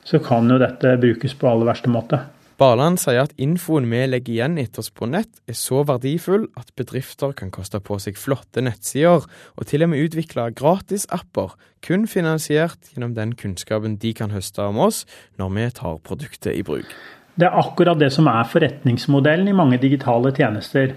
så 0.06 0.20
kan 0.22 0.50
jo 0.50 0.60
dette 0.60 0.94
brukes 1.00 1.34
på 1.34 1.48
aller 1.50 1.66
verste 1.72 1.90
måte. 1.90 2.20
Barland 2.54 3.00
sier 3.02 3.24
at 3.24 3.32
infoen 3.40 3.88
vi 3.90 4.04
legger 4.06 4.36
igjen 4.36 4.58
etter 4.62 4.84
oss 4.84 4.92
på 4.94 5.08
nett 5.10 5.40
er 5.50 5.56
så 5.58 5.80
verdifull 5.88 6.44
at 6.60 6.70
bedrifter 6.78 7.32
kan 7.34 7.50
koste 7.54 7.80
på 7.82 7.98
seg 8.02 8.18
flotte 8.20 8.62
nettsider, 8.62 9.26
og 9.58 9.66
til 9.66 9.82
og 9.82 9.90
med 9.90 10.04
utvikle 10.06 10.46
gratisapper, 10.54 11.56
kun 11.82 12.06
finansiert 12.06 12.92
gjennom 12.92 13.16
den 13.18 13.34
kunnskapen 13.34 13.98
de 13.98 14.14
kan 14.14 14.30
høste 14.30 14.62
om 14.62 14.78
oss 14.86 15.02
når 15.40 15.50
vi 15.56 15.66
tar 15.80 15.98
produktet 16.06 16.54
i 16.54 16.62
bruk. 16.62 16.86
Det 17.34 17.48
er 17.48 17.58
akkurat 17.58 17.98
det 17.98 18.12
som 18.14 18.30
er 18.30 18.46
forretningsmodellen 18.46 19.50
i 19.50 19.58
mange 19.58 19.80
digitale 19.82 20.30
tjenester. 20.36 20.94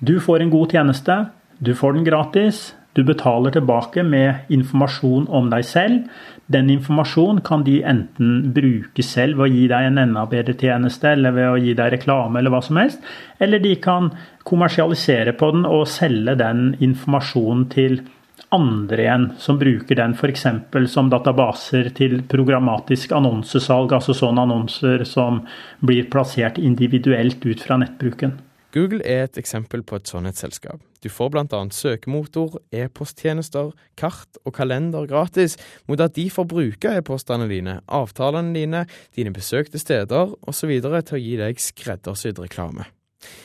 Du 0.00 0.16
får 0.24 0.40
en 0.40 0.54
god 0.54 0.72
tjeneste, 0.72 1.18
du 1.60 1.74
får 1.76 1.98
den 1.98 2.08
gratis, 2.08 2.70
Du 2.96 3.04
betaler 3.06 3.52
tilbake 3.54 4.02
med 4.02 4.50
informasjon 4.50 5.28
om 5.30 5.50
deg 5.52 5.62
selv. 5.66 6.00
Den 6.50 6.70
informasjonen 6.72 7.44
kan 7.46 7.62
de 7.62 7.76
enten 7.86 8.50
bruke 8.54 9.04
selv 9.06 9.38
ved 9.38 9.46
å 9.46 9.54
gi 9.54 9.66
deg 9.70 9.86
en 9.86 10.00
enda 10.02 10.24
bedre 10.30 10.56
tjeneste, 10.58 11.12
eller 11.14 11.36
ved 11.36 11.50
å 11.50 11.58
gi 11.62 11.74
deg 11.78 11.92
reklame, 11.94 12.40
eller 12.40 12.50
hva 12.50 12.62
som 12.66 12.80
helst. 12.80 13.04
Eller 13.38 13.62
de 13.62 13.76
kan 13.78 14.10
kommersialisere 14.48 15.36
på 15.38 15.52
den 15.54 15.68
og 15.68 15.86
selge 15.90 16.34
den 16.40 16.72
informasjonen 16.82 17.68
til 17.70 18.00
andre 18.50 19.04
igjen 19.04 19.26
som 19.38 19.58
bruker 19.60 19.98
den 20.00 20.16
f.eks. 20.18 20.46
som 20.90 21.10
databaser 21.12 21.92
til 21.94 22.18
programmatisk 22.26 23.12
annonsesalg, 23.14 23.94
altså 23.94 24.16
sånne 24.16 24.42
annonser 24.48 25.04
som 25.06 25.44
blir 25.86 26.10
plassert 26.10 26.58
individuelt 26.58 27.44
ut 27.46 27.62
fra 27.62 27.78
nettbruken. 27.78 28.38
Google 28.74 29.02
er 29.04 29.24
et 29.26 29.38
eksempel 29.40 29.82
på 29.82 29.98
et 29.98 30.06
sannhetsselskap. 30.06 30.78
selskap. 30.78 30.90
Du 31.02 31.08
får 31.08 31.30
bl.a. 31.32 31.60
søkemotor, 31.72 32.60
e-posttjenester, 32.72 33.72
kart 33.96 34.40
og 34.44 34.54
kalender 34.54 35.08
gratis, 35.08 35.56
mot 35.88 36.00
at 36.00 36.14
de 36.14 36.28
får 36.30 36.46
bruke 36.50 36.92
e-postene 37.00 37.48
dine, 37.48 37.80
avtalene 37.88 38.54
dine, 38.54 38.84
dine 39.16 39.32
besøkte 39.32 39.80
steder 39.80 40.34
osv. 40.46 40.74
til 40.80 41.16
å 41.16 41.22
gi 41.24 41.36
deg 41.40 41.60
skreddersydd 41.60 42.42
reklame. 42.44 42.90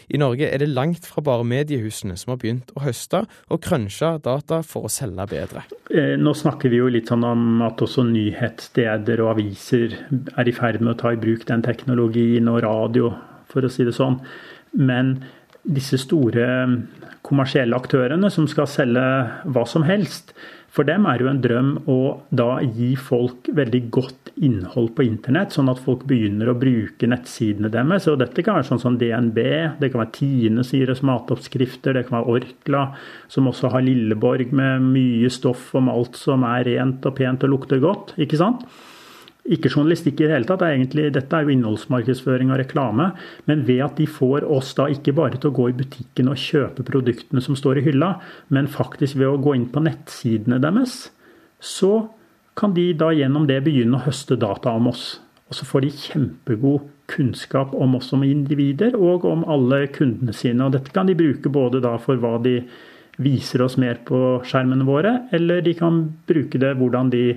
I 0.07 0.19
Norge 0.21 0.47
er 0.47 0.61
det 0.61 0.69
langt 0.71 1.07
fra 1.07 1.23
bare 1.25 1.43
mediehusene 1.47 2.15
som 2.19 2.31
har 2.31 2.39
begynt 2.39 2.69
å 2.77 2.83
høste 2.85 3.25
og 3.51 3.59
crunche 3.63 4.13
data 4.23 4.61
for 4.63 4.87
å 4.87 4.91
selge 4.91 5.25
bedre. 5.31 5.65
Eh, 5.91 6.15
nå 6.15 6.31
snakker 6.31 6.71
vi 6.71 6.79
jo 6.79 6.87
litt 6.91 7.11
sånn 7.11 7.25
om 7.27 7.63
at 7.65 7.83
også 7.83 8.05
nyhetssteder 8.07 9.23
og 9.23 9.33
aviser 9.33 9.97
er 10.35 10.47
i 10.47 10.55
ferd 10.55 10.79
med 10.83 10.93
å 10.93 10.99
ta 11.01 11.11
i 11.11 11.19
bruk 11.19 11.43
den 11.49 11.65
teknologien, 11.65 12.47
og 12.51 12.61
radio, 12.63 13.11
for 13.51 13.67
å 13.67 13.71
si 13.71 13.83
det 13.87 13.95
sånn. 13.97 14.21
Men 14.75 15.17
disse 15.65 15.97
store 15.97 16.45
kommersielle 17.25 17.77
aktørene 17.77 18.29
som 18.33 18.45
skal 18.49 18.69
selge 18.69 19.05
hva 19.49 19.63
som 19.69 19.85
helst, 19.87 20.35
for 20.75 20.83
dem 20.87 21.05
er 21.07 21.21
jo 21.23 21.29
en 21.31 21.39
drøm 21.39 21.69
å 21.87 21.99
da 22.35 22.57
gi 22.61 22.91
folk 22.99 23.47
veldig 23.55 23.79
godt 23.95 24.33
innhold 24.43 24.89
på 24.97 25.05
internett, 25.07 25.53
sånn 25.55 25.71
at 25.71 25.79
folk 25.79 26.03
begynner 26.09 26.51
å 26.51 26.57
bruke 26.59 27.07
nettsidene 27.07 27.71
deres. 27.71 28.09
Og 28.11 28.19
dette 28.19 28.43
kan 28.43 28.57
være 28.57 28.67
sånn 28.67 28.81
som 28.83 28.97
DNB, 28.99 29.39
det 29.79 29.91
kan 29.93 30.01
være 30.03 30.15
Tine 30.17 30.65
Sires 30.67 30.99
matoppskrifter, 31.07 31.95
det 31.95 32.09
kan 32.09 32.19
være 32.19 32.35
Orkla, 32.35 32.83
som 33.31 33.47
også 33.47 33.71
har 33.71 33.85
Lilleborg 33.87 34.51
med 34.51 34.83
mye 34.89 35.31
stoff 35.31 35.71
om 35.79 35.87
alt 35.93 36.19
som 36.19 36.43
er 36.49 36.67
rent 36.67 37.07
og 37.07 37.15
pent 37.21 37.47
og 37.47 37.55
lukter 37.55 37.79
godt. 37.79 38.11
ikke 38.19 38.41
sant? 38.41 38.67
Ikke 39.45 39.69
journalistikk 39.69 40.21
i 40.21 40.25
det 40.25 40.33
hele 40.33 40.49
tatt. 40.49 40.63
Det 40.63 40.71
egentlig, 40.73 41.05
dette 41.13 41.37
er 41.37 41.45
jo 41.45 41.53
innholdsmarkedsføring 41.53 42.51
og 42.53 42.59
reklame. 42.63 43.11
Men 43.49 43.65
ved 43.67 43.83
at 43.85 43.99
de 43.99 44.07
får 44.09 44.47
oss 44.49 44.73
da 44.77 44.87
ikke 44.91 45.13
bare 45.17 45.37
til 45.37 45.51
å 45.51 45.57
gå 45.59 45.69
i 45.69 45.77
butikken 45.77 46.31
og 46.31 46.41
kjøpe 46.41 46.85
produktene 46.87 47.43
som 47.45 47.57
står 47.57 47.81
i 47.81 47.85
hylla, 47.89 48.15
men 48.49 48.71
faktisk 48.71 49.19
ved 49.19 49.29
å 49.29 49.41
gå 49.41 49.55
inn 49.57 49.67
på 49.73 49.83
nettsidene 49.85 50.61
deres, 50.63 51.11
så 51.61 52.07
kan 52.57 52.73
de 52.75 52.89
da 52.97 53.11
gjennom 53.13 53.45
det 53.49 53.59
begynne 53.65 53.99
å 53.99 54.05
høste 54.07 54.37
data 54.39 54.73
om 54.73 54.89
oss. 54.91 55.05
Og 55.49 55.59
så 55.59 55.67
får 55.67 55.85
de 55.85 55.93
kjempegod 55.93 56.89
kunnskap 57.11 57.75
om 57.77 57.99
oss 57.99 58.09
som 58.09 58.23
individer 58.25 58.95
og 58.97 59.27
om 59.29 59.43
alle 59.51 59.83
kundene 59.93 60.33
sine. 60.33 60.65
Og 60.65 60.73
dette 60.73 60.93
kan 60.95 61.05
de 61.05 61.17
bruke 61.17 61.51
både 61.53 61.83
da 61.83 61.95
for 62.01 62.17
hva 62.21 62.39
de 62.41 62.61
viser 63.21 63.61
oss 63.63 63.77
mer 63.79 64.01
på 64.07 64.41
skjermene 64.47 64.87
våre, 64.87 65.13
eller 65.35 65.61
de 65.63 65.75
kan 65.77 66.01
bruke 66.27 66.59
det 66.59 66.73
hvordan 66.79 67.11
de 67.13 67.27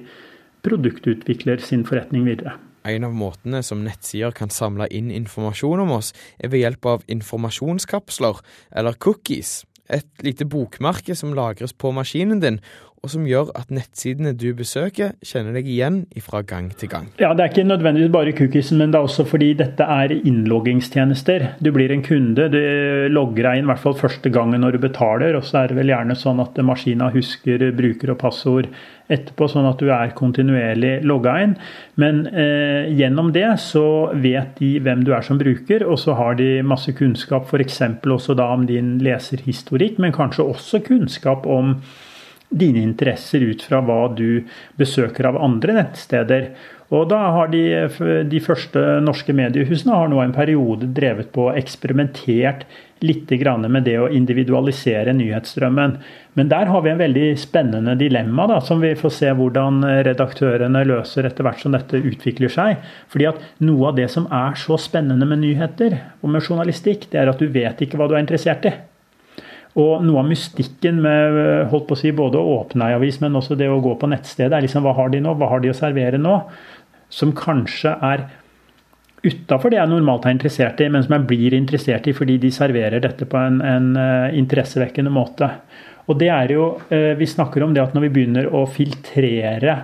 produktutvikler 0.66 1.62
sin 1.64 1.84
forretning 1.88 2.26
videre. 2.28 2.56
En 2.88 3.04
av 3.04 3.14
måtene 3.16 3.60
som 3.66 3.82
nettsider 3.84 4.32
kan 4.36 4.52
samle 4.54 4.86
inn 4.94 5.10
informasjon 5.12 5.82
om 5.82 5.96
oss, 5.98 6.12
er 6.38 6.52
ved 6.52 6.62
hjelp 6.62 6.88
av 6.88 7.08
informasjonskapsler, 7.10 8.40
eller 8.72 8.96
cookies. 9.02 9.62
Et 9.88 10.24
lite 10.24 10.44
bokmerke 10.48 11.16
som 11.16 11.34
lagres 11.36 11.72
på 11.72 11.92
maskinen 11.96 12.42
din, 12.44 12.60
og 13.02 13.12
som 13.12 13.26
gjør 13.28 13.52
at 13.58 13.70
nettsidene 13.74 14.34
du 14.38 14.50
besøker, 14.58 15.14
kjenner 15.24 15.54
deg 15.56 15.68
igjen 15.70 16.00
fra 16.24 16.42
gang 16.46 16.70
til 16.78 16.90
gang. 16.92 17.08
Ja, 17.20 17.32
Det 17.34 17.44
er 17.44 17.52
ikke 17.52 17.68
nødvendigvis 17.68 18.12
bare 18.12 18.34
cookiesen, 18.36 18.78
men 18.78 18.92
det 18.92 18.98
er 18.98 19.06
også 19.06 19.26
fordi 19.28 19.52
dette 19.58 19.84
er 19.84 20.14
innloggingstjenester. 20.18 21.46
Du 21.62 21.70
blir 21.72 21.92
en 21.94 22.02
kunde, 22.02 22.48
du 22.50 22.60
logger 23.12 23.50
deg 23.50 23.58
inn 23.58 23.68
i 23.68 23.70
hvert 23.72 23.82
fall 23.82 23.98
første 23.98 24.32
gangen 24.34 24.60
når 24.64 24.76
du 24.76 24.84
betaler, 24.88 25.36
og 25.38 25.46
så 25.46 25.62
er 25.62 25.70
det 25.70 25.78
vel 25.78 25.92
gjerne 25.92 26.18
sånn 26.18 26.42
at 26.42 26.58
maskina 26.64 27.10
husker 27.14 27.68
bruker 27.78 28.14
og 28.14 28.20
passord 28.20 28.70
etterpå, 29.08 29.48
sånn 29.48 29.68
at 29.68 29.80
du 29.80 29.88
er 29.92 30.12
kontinuerlig 30.16 30.98
logga 31.06 31.36
inn. 31.44 31.54
Men 32.00 32.26
eh, 32.28 32.90
gjennom 32.98 33.30
det 33.32 33.46
så 33.62 34.10
vet 34.12 34.58
de 34.60 34.74
hvem 34.84 35.06
du 35.06 35.14
er 35.16 35.24
som 35.24 35.40
bruker, 35.40 35.86
og 35.86 36.00
så 36.02 36.16
har 36.18 36.36
de 36.40 36.58
masse 36.66 36.92
kunnskap 36.98 37.48
f.eks. 37.48 37.80
også 38.04 38.36
da 38.38 38.50
om 38.54 38.66
din 38.68 38.96
leserhistorikk, 39.04 40.02
men 40.02 40.16
kanskje 40.16 40.48
også 40.50 40.82
kunnskap 40.86 41.48
om 41.48 41.78
dine 42.48 42.80
interesser 42.82 43.44
ut 43.44 43.62
fra 43.62 43.82
hva 43.84 44.06
du 44.16 44.42
besøker 44.80 45.28
av 45.28 45.38
andre 45.42 45.76
nettsteder. 45.82 46.50
Og 46.88 47.10
da 47.10 47.18
har 47.34 47.50
de, 47.52 47.62
de 48.30 48.38
første 48.40 48.80
norske 49.04 49.34
mediehusene 49.36 49.92
har 49.92 50.08
nå 50.08 50.22
en 50.22 50.32
periode 50.32 50.88
drevet 50.96 51.28
på 51.34 51.50
og 51.50 51.58
eksperimentert 51.60 52.64
litt 53.04 53.30
med 53.68 53.84
det 53.84 53.98
å 54.00 54.08
individualisere 54.08 55.12
nyhetsstrømmen. 55.12 55.98
Men 56.34 56.48
der 56.48 56.66
har 56.72 56.82
vi 56.82 56.90
en 56.90 56.98
veldig 56.98 57.28
spennende 57.38 57.94
dilemma, 57.94 58.46
da, 58.48 58.58
som 58.60 58.80
vi 58.80 58.94
får 58.96 59.10
se 59.14 59.30
hvordan 59.36 59.84
redaktørene 60.06 60.84
løser 60.88 61.28
etter 61.28 61.44
hvert 61.44 61.60
som 61.60 61.76
dette 61.76 62.00
utvikler 62.00 62.48
seg. 62.48 62.82
Fordi 63.12 63.28
at 63.30 63.44
noe 63.60 63.92
av 63.92 64.00
det 64.00 64.08
som 64.10 64.26
er 64.32 64.56
så 64.58 64.80
spennende 64.80 65.28
med 65.28 65.44
nyheter 65.44 66.00
og 66.22 66.32
med 66.32 66.42
journalistikk, 66.42 67.10
det 67.12 67.20
er 67.20 67.30
at 67.30 67.38
du 67.38 67.52
vet 67.52 67.84
ikke 67.84 68.00
hva 68.00 68.08
du 68.08 68.16
er 68.16 68.24
interessert 68.24 68.64
i. 68.64 68.74
Og 69.76 70.02
noe 70.02 70.22
av 70.22 70.28
mystikken 70.30 71.02
med 71.04 71.68
holdt 71.70 71.86
på 71.90 71.94
å 71.94 72.00
si, 72.00 72.12
både 72.16 72.40
å 72.40 72.58
åpne 72.62 72.88
ei 72.88 72.96
avis, 72.96 73.20
men 73.22 73.36
også 73.38 73.56
det 73.58 73.68
å 73.70 73.80
gå 73.84 73.94
på 74.00 74.08
nettstedet, 74.10 74.56
er 74.56 74.64
liksom 74.64 74.86
hva 74.86 74.96
har 74.96 75.12
de 75.12 75.20
nå? 75.22 75.34
Hva 75.38 75.50
har 75.52 75.62
de 75.62 75.70
å 75.72 75.76
servere 75.76 76.20
nå? 76.20 76.40
Som 77.12 77.34
kanskje 77.36 77.92
er 78.04 78.24
utafor 79.26 79.72
det 79.72 79.80
jeg 79.80 79.90
normalt 79.90 80.26
er 80.26 80.36
interessert 80.36 80.80
i, 80.82 80.88
men 80.92 81.04
som 81.04 81.16
jeg 81.16 81.28
blir 81.30 81.56
interessert 81.56 82.06
i 82.08 82.14
fordi 82.16 82.38
de 82.42 82.50
serverer 82.54 83.02
dette 83.02 83.26
på 83.28 83.38
en, 83.40 83.60
en 83.64 83.92
uh, 83.98 84.34
interessevekkende 84.36 85.12
måte. 85.12 85.50
Og 86.08 86.18
det 86.20 86.30
er 86.32 86.54
jo, 86.54 86.70
uh, 86.92 87.12
Vi 87.18 87.28
snakker 87.28 87.64
om 87.64 87.74
det 87.74 87.84
at 87.84 87.96
når 87.96 88.08
vi 88.08 88.12
begynner 88.16 88.50
å 88.54 88.64
filtrere 88.70 89.74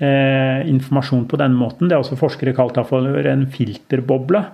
uh, 0.00 0.60
informasjon 0.66 1.26
på 1.30 1.40
denne 1.40 1.60
måten, 1.60 1.88
det 1.88 1.96
er 1.96 2.04
også 2.04 2.20
forskere 2.20 2.56
kalt 2.56 2.80
for 2.88 3.30
en 3.32 3.46
filterboble, 3.52 4.44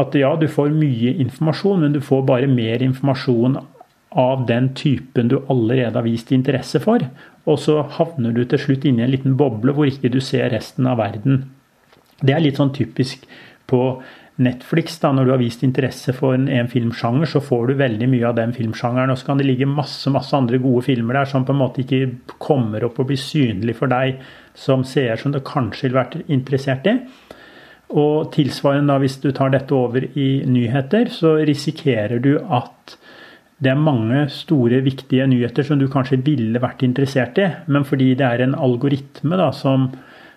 at 0.00 0.16
ja, 0.18 0.32
du 0.36 0.46
får 0.50 0.72
mye 0.74 1.14
informasjon, 1.24 1.84
men 1.84 1.94
du 1.94 2.00
får 2.04 2.24
bare 2.28 2.50
mer 2.50 2.82
informasjon 2.84 3.58
av 4.10 4.46
den 4.46 4.72
typen 4.74 5.28
du 5.30 5.38
allerede 5.48 5.94
har 5.94 6.06
vist 6.06 6.32
interesse 6.34 6.80
for. 6.82 7.04
Og 7.46 7.60
så 7.62 7.80
havner 7.98 8.34
du 8.34 8.42
til 8.44 8.60
slutt 8.60 8.86
inni 8.88 9.04
en 9.04 9.12
liten 9.12 9.36
boble 9.38 9.74
hvor 9.76 9.88
ikke 9.90 10.10
du 10.12 10.20
ser 10.24 10.50
resten 10.54 10.88
av 10.90 10.98
verden. 11.00 11.44
Det 12.20 12.34
er 12.34 12.42
litt 12.42 12.58
sånn 12.60 12.74
typisk 12.74 13.24
på 13.70 13.84
Netflix. 14.40 14.98
da, 14.98 15.12
Når 15.12 15.24
du 15.24 15.30
har 15.30 15.40
vist 15.40 15.62
interesse 15.62 16.12
for 16.16 16.34
en, 16.34 16.68
filmsjanger, 16.68 17.26
så 17.26 17.40
får 17.44 17.66
du 17.68 17.74
veldig 17.80 18.08
mye 18.08 18.28
av 18.28 18.36
den 18.36 18.52
filmsjangeren. 18.56 19.12
Og 19.12 19.18
så 19.18 19.26
kan 19.26 19.38
det 19.38 19.46
ligge 19.46 19.68
masse 19.68 20.10
masse 20.10 20.36
andre 20.36 20.58
gode 20.58 20.84
filmer 20.88 21.20
der 21.20 21.30
som 21.30 21.44
på 21.44 21.52
en 21.52 21.60
måte 21.60 21.84
ikke 21.84 22.36
kommer 22.38 22.84
opp 22.84 22.98
og 22.98 23.10
blir 23.12 23.20
synlig 23.20 23.76
for 23.76 23.92
deg 23.92 24.20
som 24.54 24.84
seer, 24.84 25.16
som 25.16 25.32
du 25.32 25.40
kanskje 25.40 25.88
ville 25.88 26.00
vært 26.00 26.18
interessert 26.28 26.88
i. 26.90 26.98
Og 27.90 28.30
tilsvarende 28.34 28.92
da, 28.92 29.00
hvis 29.02 29.18
du 29.22 29.30
tar 29.34 29.50
dette 29.54 29.74
over 29.74 30.04
i 30.14 30.28
nyheter, 30.46 31.10
så 31.10 31.38
risikerer 31.42 32.22
du 32.22 32.36
at 32.38 32.96
det 33.60 33.72
er 33.74 33.80
mange 33.80 34.22
store, 34.32 34.80
viktige 34.84 35.26
nyheter 35.28 35.66
som 35.66 35.80
du 35.80 35.88
kanskje 35.92 36.20
ville 36.24 36.62
vært 36.62 36.84
interessert 36.86 37.38
i, 37.42 37.48
men 37.68 37.84
fordi 37.84 38.14
det 38.16 38.24
er 38.24 38.44
en 38.44 38.56
algoritme 38.56 39.36
da, 39.36 39.50
som 39.52 39.90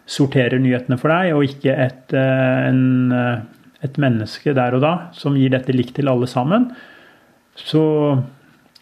sorterer 0.09 0.59
nyhetene 0.59 0.97
for 0.99 1.13
deg, 1.13 1.31
og 1.31 1.45
ikke 1.47 1.75
et, 1.85 2.13
eh, 2.13 2.67
en, 2.67 3.11
eh, 3.11 3.39
et 3.83 3.99
menneske 4.01 4.53
der 4.53 4.75
og 4.75 4.81
da 4.83 4.93
som 5.13 5.37
gir 5.39 5.53
dette 5.53 5.71
likt 5.71 5.95
til 5.95 6.09
alle 6.11 6.27
sammen, 6.27 6.71
så 7.55 8.19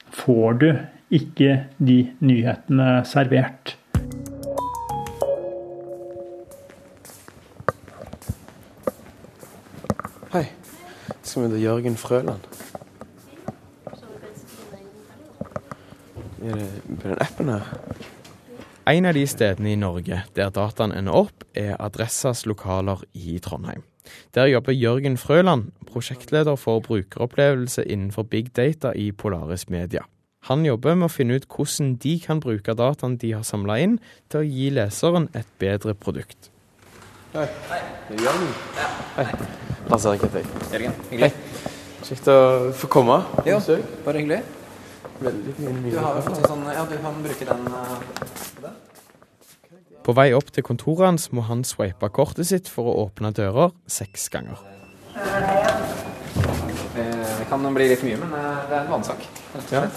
får 0.10 0.60
du 0.60 0.70
ikke 1.12 1.66
de 1.78 2.00
nyhetene 2.22 3.06
servert. 3.06 3.76
Skal 11.32 11.46
heter 11.48 11.62
Jørgen 11.64 11.94
Frøland? 11.96 12.42
Er 16.44 16.58
det 16.60 16.98
på 17.00 17.08
den 17.08 17.22
appen 17.24 17.52
her? 17.54 17.70
En 18.92 19.08
av 19.08 19.16
de 19.16 19.24
stedene 19.32 19.72
i 19.72 19.78
Norge 19.80 20.20
der 20.36 20.52
dataen 20.52 20.92
ender 20.92 21.16
opp, 21.16 21.46
er 21.56 21.80
Adressas 21.80 22.44
lokaler 22.44 23.06
i 23.16 23.38
Trondheim. 23.40 23.86
Der 24.36 24.52
jobber 24.52 24.76
Jørgen 24.76 25.16
Frøland, 25.16 25.72
prosjektleder 25.88 26.60
for 26.60 26.84
brukeropplevelse 26.84 27.88
innenfor 27.88 28.28
big 28.28 28.52
data 28.52 28.92
i 28.92 29.14
Polaris 29.16 29.70
Media. 29.70 30.04
Han 30.52 30.66
jobber 30.68 31.00
med 31.00 31.08
å 31.08 31.16
finne 31.16 31.40
ut 31.40 31.48
hvordan 31.48 31.96
de 31.96 32.20
kan 32.20 32.44
bruke 32.44 32.76
dataen 32.76 33.16
de 33.24 33.38
har 33.38 33.48
samla 33.48 33.80
inn, 33.80 34.02
til 34.28 34.44
å 34.44 34.50
gi 34.50 34.68
leseren 34.76 35.32
et 35.32 35.48
bedre 35.64 35.96
produkt. 35.96 36.51
Hei. 37.32 37.46
Hei. 37.70 37.78
Jørgen? 38.20 38.50
Ja. 38.76 38.88
Hei. 39.16 39.26
Lars 39.88 40.06
Erik 40.06 40.26
heter 40.26 40.42
jeg. 40.42 40.48
Jørgen, 40.74 40.98
hyggelig. 41.14 41.30
Hei. 41.32 41.70
Kjekt 42.04 42.28
å 42.28 42.36
få 42.76 42.90
komme. 42.92 43.22
Jo, 43.48 43.62
bare 44.04 44.20
hyggelig. 44.20 44.42
veldig 45.22 45.54
mye. 45.62 45.94
Du 45.94 45.98
har 46.02 46.20
jo 46.20 46.26
fått 46.26 46.42
en 46.42 46.50
sånn 46.52 46.68
Ja, 46.76 46.84
du 46.90 46.98
kan 47.00 47.24
bruke 47.24 47.48
den 47.48 47.64
på. 48.60 48.74
På 50.04 50.18
vei 50.18 50.28
opp 50.36 50.52
til 50.52 50.68
kontoret 50.68 51.08
hans 51.08 51.32
må 51.32 51.48
han 51.48 51.64
sveipe 51.64 52.12
kortet 52.12 52.52
sitt 52.52 52.68
for 52.68 52.92
å 52.92 53.00
åpne 53.06 53.32
dører 53.32 53.72
seks 53.88 54.28
ganger. 54.34 54.60
Det 57.00 57.48
kan 57.48 57.74
bli 57.74 57.94
litt 57.94 58.04
mye, 58.04 58.20
men 58.20 58.34
det 58.36 58.76
er 58.76 58.82
en 58.84 58.92
vanesak. 58.92 59.24
Ja. 59.72 59.88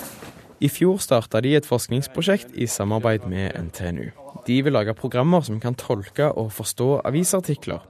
I 0.63 0.71
fjor 0.71 1.03
starta 1.03 1.43
de 1.43 1.57
et 1.59 1.67
forskningsprosjekt 1.67 2.55
i 2.55 2.71
samarbeid 2.71 3.27
med 3.27 3.59
NTNU. 3.59 4.13
De 4.45 4.59
vil 4.65 4.75
lage 4.77 4.95
programmer 4.97 5.45
som 5.47 5.61
kan 5.61 5.77
tolke 5.79 6.27
og 6.29 6.51
forstå 6.53 6.89
avisartikler. 7.09 7.81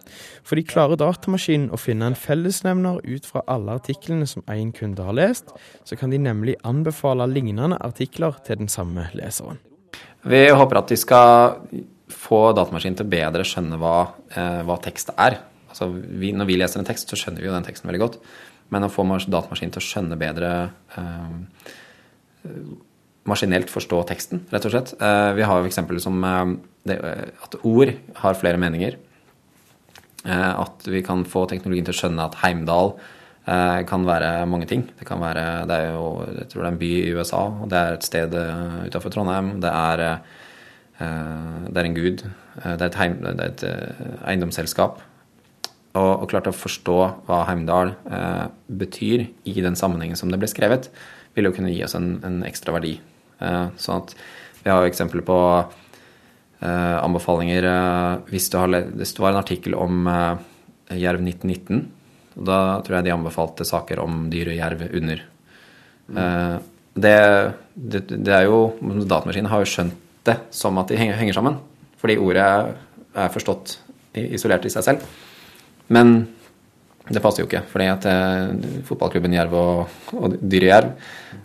For 0.47 0.59
de 0.59 0.67
klarer 0.67 1.01
datamaskinen 1.01 1.73
å 1.75 1.81
finne 1.81 2.11
en 2.11 2.19
fellesnevner 2.19 3.01
ut 3.03 3.27
fra 3.27 3.43
alle 3.51 3.75
artiklene 3.81 4.29
som 4.31 4.45
én 4.51 4.71
kunde 4.77 5.03
har 5.03 5.17
lest, 5.17 5.51
så 5.85 5.99
kan 5.99 6.15
de 6.15 6.21
nemlig 6.23 6.57
anbefale 6.63 7.27
lignende 7.31 7.81
artikler 7.83 8.39
til 8.47 8.63
den 8.63 8.71
samme 8.71 9.09
leseren. 9.19 9.59
Vi 10.25 10.47
håper 10.55 10.81
at 10.81 10.95
de 10.95 10.97
skal 10.99 11.59
få 12.15 12.41
datamaskinen 12.57 12.97
til 13.01 13.11
bedre 13.11 13.45
skjønne 13.47 13.79
hva, 13.81 13.99
eh, 14.35 14.63
hva 14.65 14.79
tekst 14.83 15.11
er. 15.19 15.41
Altså 15.69 15.91
vi, 15.91 16.33
når 16.33 16.49
vi 16.49 16.59
leser 16.61 16.81
en 16.81 16.87
tekst, 16.87 17.11
så 17.11 17.19
skjønner 17.19 17.43
vi 17.43 17.51
jo 17.51 17.57
den 17.57 17.67
teksten 17.67 17.91
veldig 17.91 18.03
godt. 18.07 18.19
Men 18.73 18.87
å 18.87 18.93
få 18.93 19.05
datamaskinen 19.05 19.75
til 19.75 19.83
å 19.83 19.89
skjønne 19.89 20.21
bedre 20.21 20.51
eh, 20.97 22.51
maskinelt 23.29 23.73
forstå 23.73 24.03
teksten, 24.09 24.45
rett 24.53 24.67
og 24.69 24.75
slett. 24.75 24.93
Eh, 25.01 25.33
vi 25.39 25.47
har 25.49 25.61
jo 25.61 25.69
eksempler 25.69 26.01
som 26.03 26.21
eh, 26.29 26.95
eh, 26.95 27.27
at 27.47 27.59
ord 27.63 27.93
har 28.21 28.41
flere 28.41 28.61
meninger. 28.61 29.01
At 30.25 30.87
vi 30.89 31.03
kan 31.05 31.21
få 31.29 31.43
teknologien 31.45 31.85
til 31.85 31.93
å 31.93 31.99
skjønne 31.99 32.25
at 32.25 32.39
Heimdal 32.41 32.95
kan 33.45 34.07
være 34.09 34.47
mange 34.49 34.65
ting. 34.71 34.87
Det 34.97 35.05
kan 35.05 35.21
være 35.21 35.67
Det 35.69 35.77
er 35.77 35.91
jo 35.93 36.07
jeg 36.25 36.47
tror 36.49 36.63
det 36.63 36.65
er 36.65 36.71
en 36.71 36.79
by 36.81 36.89
i 36.97 37.13
USA, 37.13 37.43
og 37.61 37.69
det 37.69 37.77
er 37.77 37.93
et 37.93 38.07
sted 38.09 38.37
utafor 38.87 39.13
Trondheim. 39.13 39.51
Det 39.61 39.69
er, 39.69 40.23
det 40.97 41.77
er 41.77 41.91
en 41.91 41.99
gud. 41.99 42.25
Det 42.25 42.73
er 42.73 42.89
et, 42.89 42.97
heim, 43.03 43.21
det 43.21 43.35
er 43.35 43.53
et 43.53 43.67
eiendomsselskap. 44.33 45.05
Og, 45.93 46.13
og 46.25 46.29
klart 46.33 46.49
å 46.49 46.57
forstå 46.57 46.99
hva 47.29 47.45
Heimdal 47.51 47.93
betyr 48.73 49.29
i 49.45 49.61
den 49.61 49.77
sammenhengen 49.77 50.17
som 50.17 50.33
det 50.33 50.41
ble 50.41 50.49
skrevet, 50.49 50.89
vil 51.37 51.51
jo 51.51 51.53
kunne 51.53 51.77
gi 51.77 51.85
oss 51.85 52.01
en, 52.01 52.15
en 52.25 52.41
ekstra 52.49 52.79
verdi. 52.81 52.97
Eh, 53.45 53.65
sånn 53.81 54.03
at 54.03 54.15
vi 54.65 54.73
har 54.73 54.83
jo 54.83 54.91
eksempler 54.91 55.25
på 55.27 55.39
eh, 55.61 56.97
anbefalinger 57.01 57.69
eh, 57.69 58.13
hvis 58.33 58.49
det, 58.53 58.61
har, 58.61 58.77
hvis 58.97 59.15
det 59.17 59.25
var 59.25 59.35
en 59.35 59.43
artikkel 59.43 59.77
om 59.79 60.09
jerv 60.95 61.25
1919. 61.25 61.83
og 62.39 62.49
Da 62.49 62.61
tror 62.85 62.99
jeg 62.99 63.09
de 63.09 63.17
anbefalte 63.17 63.69
saker 63.69 64.03
om 64.05 64.27
dyr 64.33 64.53
og 64.53 64.59
jerv 64.59 64.87
under. 64.91 65.23
Mm. 66.05 66.73
Det, 66.95 67.19
det, 67.75 68.01
det, 68.13 68.33
er 68.37 68.45
jo 68.45 68.75
Datamaskinen 69.09 69.49
har 69.49 69.63
jo 69.63 69.71
skjønt 69.71 70.03
det 70.29 70.37
som 70.55 70.77
at 70.79 70.93
de 70.93 70.99
henger, 71.01 71.17
henger 71.17 71.37
sammen. 71.37 71.57
Fordi 72.01 72.19
ordet 72.21 72.45
er 72.45 73.33
forstått 73.33 73.79
isolert 74.15 74.67
i 74.69 74.73
seg 74.73 74.85
selv. 74.87 75.07
Men 75.93 76.27
det 77.09 77.21
passer 77.21 77.43
jo 77.43 77.49
ikke, 77.49 77.65
fordi 77.69 77.91
at 77.93 78.07
eh, 78.09 78.79
fotballklubben 78.89 79.35
Jerv 79.37 79.59
og, 79.61 79.99
og 80.17 80.39
dyret 80.41 80.71
Jerv 80.71 80.95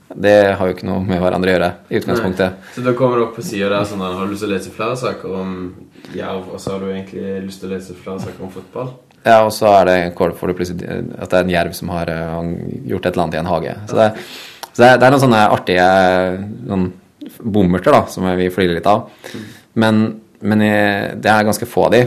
det 0.10 0.56
har 0.58 0.66
jo 0.66 0.74
ikke 0.74 0.88
noe 0.88 1.04
med 1.06 1.20
hverandre 1.22 1.52
å 1.52 1.54
gjøre 1.54 1.68
i 1.92 2.00
utgangspunktet. 2.00 2.56
Nei. 2.56 2.72
Så 2.74 2.82
da 2.86 2.94
kommer 2.98 3.20
du 3.20 3.26
opp 3.28 3.36
på 3.38 3.44
sida 3.46 3.68
der 3.70 3.84
sånn 3.86 4.02
at 4.02 4.16
har 4.18 4.26
du 4.26 4.34
lyst 4.34 4.42
til 4.42 4.50
å 4.50 4.56
lese 4.56 4.72
flere 4.74 4.96
saker 4.98 5.36
om 5.38 5.52
Jerv, 6.16 6.48
og 6.50 6.64
så 6.64 6.74
har 6.74 6.82
du 6.82 6.88
egentlig 6.90 7.44
lyst 7.46 7.62
til 7.62 7.70
å 7.70 7.74
lese 7.76 7.98
flere 7.98 8.24
saker 8.24 8.48
om 8.48 8.54
fotball? 8.56 8.90
Ja, 9.26 9.42
og 9.44 9.52
så 9.54 9.68
er 9.82 9.90
det, 9.90 9.98
får 10.16 10.50
du 10.50 10.56
plutselig 10.56 10.88
at 11.20 11.30
det 11.30 11.38
er 11.38 11.44
en 11.44 11.52
jerv 11.52 11.76
som 11.76 11.92
har 11.92 12.10
uh, 12.10 12.40
gjort 12.88 13.06
et 13.06 13.12
eller 13.12 13.26
annet 13.26 13.36
i 13.36 13.42
en 13.42 13.52
hage. 13.52 13.76
Så 13.92 14.00
det, 14.00 14.08
så 14.72 14.82
det, 14.82 14.90
er, 14.94 15.12
noen 15.12 15.24
sånne 15.26 15.42
artige 15.52 15.88
noen 16.72 16.88
bommerter 17.44 17.94
da, 17.94 18.06
som 18.10 18.26
vi 18.40 18.48
flirer 18.54 18.80
litt 18.80 18.88
av. 18.90 19.10
Men, 19.80 20.06
men 20.40 20.64
jeg, 20.64 21.20
det 21.20 21.34
er 21.34 21.50
ganske 21.50 21.68
få 21.70 21.90
av 21.90 21.98
de. 21.98 22.06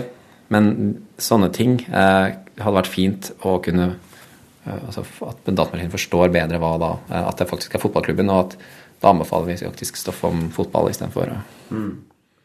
Men 0.52 0.72
sånne 1.20 1.48
ting 1.54 1.78
eh, 1.88 2.32
hadde 2.60 2.76
vært 2.76 2.92
fint 2.92 3.30
å 3.48 3.56
kunne 3.64 3.88
eh, 3.92 4.78
altså 4.78 5.04
At 5.28 5.44
datamaskinen 5.48 5.92
forstår 5.92 6.32
bedre 6.34 6.60
hva 6.62 6.72
da, 6.80 6.94
eh, 7.10 7.28
at 7.28 7.40
det 7.40 7.48
faktisk 7.50 7.76
er 7.76 7.82
fotballklubben, 7.82 8.30
og 8.32 8.46
at 8.46 8.56
da 9.02 9.10
anbefaler 9.10 9.50
vi 9.50 9.60
faktisk 9.64 9.98
stoff 9.98 10.22
om 10.28 10.48
fotball 10.54 10.90
istedenfor. 10.92 11.32
Mm. 11.74 11.92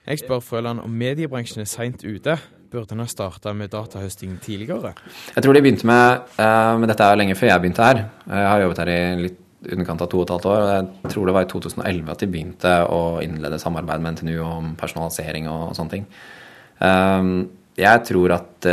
Jeg 0.07 0.23
spør 0.23 0.39
Frøland 0.41 0.81
om 0.81 0.93
mediebransjen 0.95 1.61
er 1.61 1.69
seint 1.69 2.05
ute. 2.07 2.37
Burde 2.71 2.95
en 2.95 3.03
ha 3.03 3.07
starta 3.11 3.53
med 3.55 3.69
datahøsting 3.71 4.39
tidligere? 4.43 4.93
Jeg 5.35 5.43
tror 5.43 5.55
de 5.55 5.61
begynte 5.63 5.87
med 5.87 6.33
Men 6.37 6.87
dette 6.89 7.03
er 7.03 7.19
lenge 7.19 7.35
før 7.35 7.51
jeg 7.51 7.63
begynte 7.63 7.83
her. 7.85 8.01
Jeg 8.27 8.47
har 8.47 8.63
jobbet 8.63 8.81
her 8.81 8.91
i 8.91 8.97
litt 9.21 9.37
underkant 9.71 10.01
av 10.03 10.09
to 10.11 10.19
og 10.19 10.25
et 10.25 10.33
halvt 10.33 10.47
år. 10.51 10.65
Jeg 10.71 11.13
tror 11.13 11.27
det 11.27 11.35
var 11.35 11.45
i 11.45 11.49
2011 11.51 12.11
at 12.13 12.23
de 12.23 12.29
begynte 12.31 12.73
å 12.93 13.01
innlede 13.23 13.59
samarbeid 13.61 14.03
med 14.03 14.17
NTNU 14.17 14.35
om 14.45 14.73
personalisering 14.79 15.49
og 15.51 15.75
sånne 15.77 15.95
ting. 15.95 16.05
Jeg 17.77 18.03
tror 18.09 18.35
at 18.37 18.67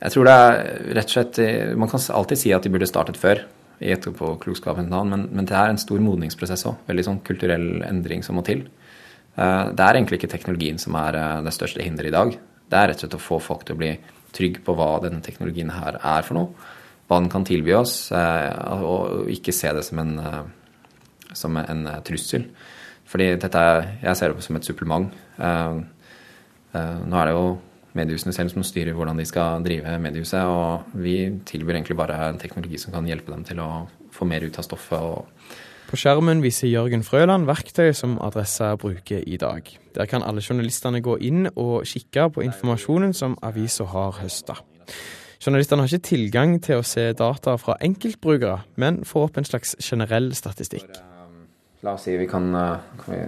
jeg 0.00 0.14
tror 0.14 0.28
det 0.28 0.34
er 0.34 0.60
rett 0.96 1.10
og 1.10 1.14
slett 1.14 1.38
eh, 1.44 1.72
Man 1.76 1.90
kan 1.90 2.02
alltid 2.16 2.40
si 2.40 2.52
at 2.56 2.64
de 2.64 2.72
burde 2.72 2.88
startet 2.88 3.20
før 3.20 3.42
i 3.80 3.92
etterpåklokskapens 3.94 4.90
navn, 4.92 5.12
men, 5.12 5.22
men 5.32 5.46
det 5.48 5.56
er 5.56 5.72
en 5.72 5.80
stor 5.80 6.00
modningsprosess 6.04 6.66
òg. 6.68 6.82
Veldig 6.88 7.04
sånn 7.06 7.20
kulturell 7.24 7.80
endring 7.86 8.20
som 8.24 8.36
må 8.36 8.44
til. 8.44 8.66
Eh, 9.36 9.66
det 9.72 9.84
er 9.84 9.96
egentlig 9.96 10.20
ikke 10.20 10.32
teknologien 10.34 10.80
som 10.80 10.96
er 11.00 11.16
eh, 11.16 11.38
det 11.46 11.54
største 11.56 11.84
hinderet 11.84 12.12
i 12.12 12.16
dag. 12.16 12.34
Det 12.70 12.80
er 12.80 12.90
rett 12.90 13.00
og 13.00 13.06
slett 13.06 13.16
å 13.16 13.22
få 13.24 13.40
folk 13.44 13.64
til 13.64 13.76
å 13.76 13.80
bli 13.80 13.94
trygg 14.36 14.60
på 14.64 14.74
hva 14.76 14.90
denne 15.04 15.24
teknologien 15.24 15.72
her 15.72 15.96
er 15.96 16.26
for 16.28 16.36
noe. 16.38 16.68
Hva 17.08 17.18
den 17.18 17.32
kan 17.32 17.44
tilby 17.44 17.72
oss, 17.74 18.12
og 18.14 19.26
ikke 19.34 19.50
se 19.50 19.72
det 19.74 19.80
som 19.82 19.98
en, 19.98 20.12
som 21.34 21.56
en 21.58 21.80
trussel. 22.06 22.44
Fordi 23.10 23.32
dette 23.42 23.62
jeg 24.04 24.14
ser 24.14 24.30
det 24.30 24.36
på 24.38 24.44
som 24.46 24.60
et 24.60 24.68
supplement. 24.68 25.08
Nå 25.42 27.18
er 27.18 27.26
det 27.26 27.34
jo 27.34 27.48
mediehusene 27.96 28.34
selv 28.34 28.52
som 28.52 28.64
styrer 28.66 28.94
hvordan 28.96 29.18
de 29.18 29.26
skal 29.28 29.64
drive 29.64 29.96
mediehuset. 30.02 30.44
Og 30.46 30.94
vi 31.02 31.16
tilbyr 31.46 31.78
egentlig 31.78 31.98
bare 31.98 32.18
en 32.28 32.40
teknologi 32.40 32.78
som 32.80 32.94
kan 32.94 33.08
hjelpe 33.08 33.32
dem 33.34 33.44
til 33.48 33.62
å 33.62 33.70
få 34.14 34.28
mer 34.28 34.46
ut 34.46 34.58
av 34.58 34.66
stoffet. 34.66 35.58
På 35.90 35.98
skjermen 35.98 36.38
viser 36.38 36.70
Jørgen 36.70 37.02
Frøland 37.02 37.48
verktøy 37.48 37.90
som 37.98 38.14
Adressa 38.22 38.76
bruker 38.78 39.24
i 39.26 39.38
dag. 39.42 39.66
Der 39.96 40.06
kan 40.06 40.22
alle 40.22 40.42
journalistene 40.44 41.00
gå 41.02 41.16
inn 41.18 41.48
og 41.56 41.82
kikke 41.88 42.28
på 42.36 42.44
informasjonen 42.46 43.16
som 43.16 43.34
avisa 43.42 43.88
har 43.90 44.14
høsta. 44.20 44.54
Journalistene 45.40 45.82
har 45.82 45.90
ikke 45.90 46.10
tilgang 46.10 46.58
til 46.62 46.78
å 46.78 46.86
se 46.86 47.08
data 47.16 47.56
fra 47.58 47.74
enkeltbrukere, 47.82 48.60
men 48.78 49.02
får 49.08 49.30
opp 49.30 49.40
en 49.40 49.48
slags 49.48 49.74
generell 49.82 50.30
statistikk. 50.36 51.00
La 51.82 51.96
oss 51.96 52.04
si 52.06 52.14
vi 52.20 52.26
kan, 52.28 52.52
kan 53.00 53.14
vi 53.14 53.22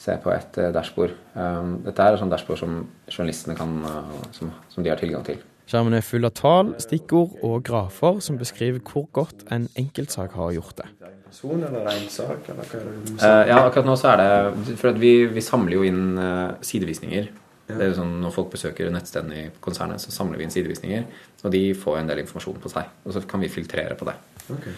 se 0.00 0.16
på 0.22 0.32
et 0.32 0.58
uh, 0.60 0.70
dashbord. 0.74 1.14
Um, 1.34 1.76
dette 1.84 2.02
er 2.02 2.16
et 2.16 2.22
sånt 2.22 2.32
dashbord 2.32 2.60
som 2.60 2.76
journalistene 3.10 3.56
kan, 3.58 3.74
uh, 3.84 4.28
som, 4.36 4.52
som, 4.72 4.84
de 4.84 4.92
har 4.92 5.00
tilgang 5.00 5.24
til. 5.26 5.42
Skjermen 5.70 5.94
er 5.94 6.04
full 6.04 6.26
av 6.26 6.32
tall, 6.38 6.72
stikkord 6.82 7.36
og 7.46 7.60
grafer 7.68 8.18
som 8.24 8.38
beskriver 8.40 8.80
hvor 8.82 9.06
godt 9.14 9.44
en 9.54 9.68
enkeltsak 9.78 10.34
har 10.38 10.54
gjort 10.56 10.80
det. 10.80 10.88
Person 11.30 11.62
eller 11.62 11.86
sak, 12.10 12.48
eller 12.50 12.64
hva 12.66 12.80
er 12.80 12.88
det 12.88 13.12
uh, 13.20 13.42
ja, 13.52 13.60
akkurat 13.60 13.86
nå 13.86 13.94
så 14.00 14.14
er 14.14 14.18
det 14.18 14.78
For 14.80 14.96
vi, 14.98 15.12
vi, 15.30 15.44
samler 15.44 15.76
jo 15.76 15.84
inn 15.86 16.18
sidevisninger. 16.66 17.28
Ja. 17.70 17.76
Det 17.76 17.84
er 17.84 17.92
jo 17.92 17.98
sånn 18.00 18.16
Når 18.24 18.32
folk 18.34 18.48
besøker 18.50 18.88
nettstedene 18.90 19.44
i 19.44 19.50
konsernet, 19.62 20.02
så 20.02 20.10
samler 20.10 20.40
vi 20.40 20.48
inn 20.48 20.54
sidevisninger. 20.54 21.04
Og 21.44 21.54
de 21.54 21.62
får 21.78 22.00
en 22.00 22.10
del 22.10 22.24
informasjon 22.24 22.58
på 22.64 22.72
seg. 22.72 22.88
Og 23.04 23.14
så 23.14 23.22
kan 23.30 23.44
vi 23.44 23.52
filtrere 23.52 23.94
på 24.00 24.08
det. 24.08 24.16
Okay. 24.56 24.74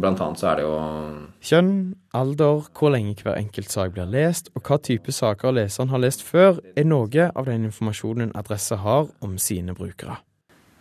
Blant 0.00 0.20
annet 0.20 0.40
så 0.40 0.50
er 0.50 0.58
det 0.58 0.64
jo 0.66 0.74
Kjønn, 1.44 1.72
alder, 2.16 2.66
hvor 2.76 2.92
lenge 2.94 3.16
hver 3.20 3.36
enkelt 3.38 3.70
sak 3.72 3.94
blir 3.94 4.08
lest, 4.10 4.50
og 4.56 4.64
hva 4.66 4.78
type 4.82 5.12
saker 5.12 5.54
leseren 5.54 5.92
har 5.92 6.02
lest 6.02 6.24
før, 6.24 6.60
er 6.76 6.86
noe 6.88 7.28
av 7.30 7.48
den 7.50 7.66
informasjonen 7.68 8.32
Adresse 8.38 8.78
har 8.80 9.10
om 9.24 9.36
sine 9.38 9.76
brukere. 9.76 10.18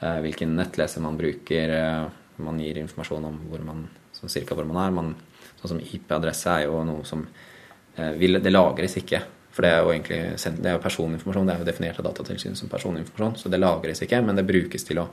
Eh, 0.04 0.20
hvilken 0.24 0.56
nettleser 0.58 1.04
man 1.04 1.18
bruker. 1.20 1.70
Eh, 1.70 2.08
man 2.44 2.60
gir 2.60 2.80
informasjon 2.82 3.28
om 3.30 3.38
hvor 3.50 3.64
man, 3.66 3.86
sånn 4.16 4.32
cirka 4.32 4.58
hvor 4.58 4.68
man 4.68 4.82
er. 4.84 4.96
Man, 4.96 5.14
sånn 5.62 5.76
som 5.76 5.84
IP-adresse 5.84 6.58
er 6.58 6.68
jo 6.68 6.82
noe 6.88 7.06
som 7.08 7.24
eh, 7.96 8.12
vil, 8.20 8.42
Det 8.44 8.52
lagres 8.52 8.98
ikke. 9.00 9.22
For 9.54 9.66
det 9.66 9.70
er 9.70 9.84
jo 9.86 9.94
egentlig 9.94 10.20
det 10.64 10.70
er 10.70 10.76
jo 10.76 10.84
personinformasjon. 10.84 11.48
Det 11.48 11.56
er 11.56 11.62
jo 11.62 11.70
definert 11.70 12.02
av 12.02 12.08
Datatilsynet 12.10 12.60
som 12.60 12.72
personinformasjon. 12.72 13.38
Så 13.44 13.54
det 13.54 13.62
lagres 13.62 14.02
ikke, 14.02 14.22
men 14.26 14.40
det 14.40 14.48
brukes 14.50 14.88
til 14.88 15.04
å 15.04 15.08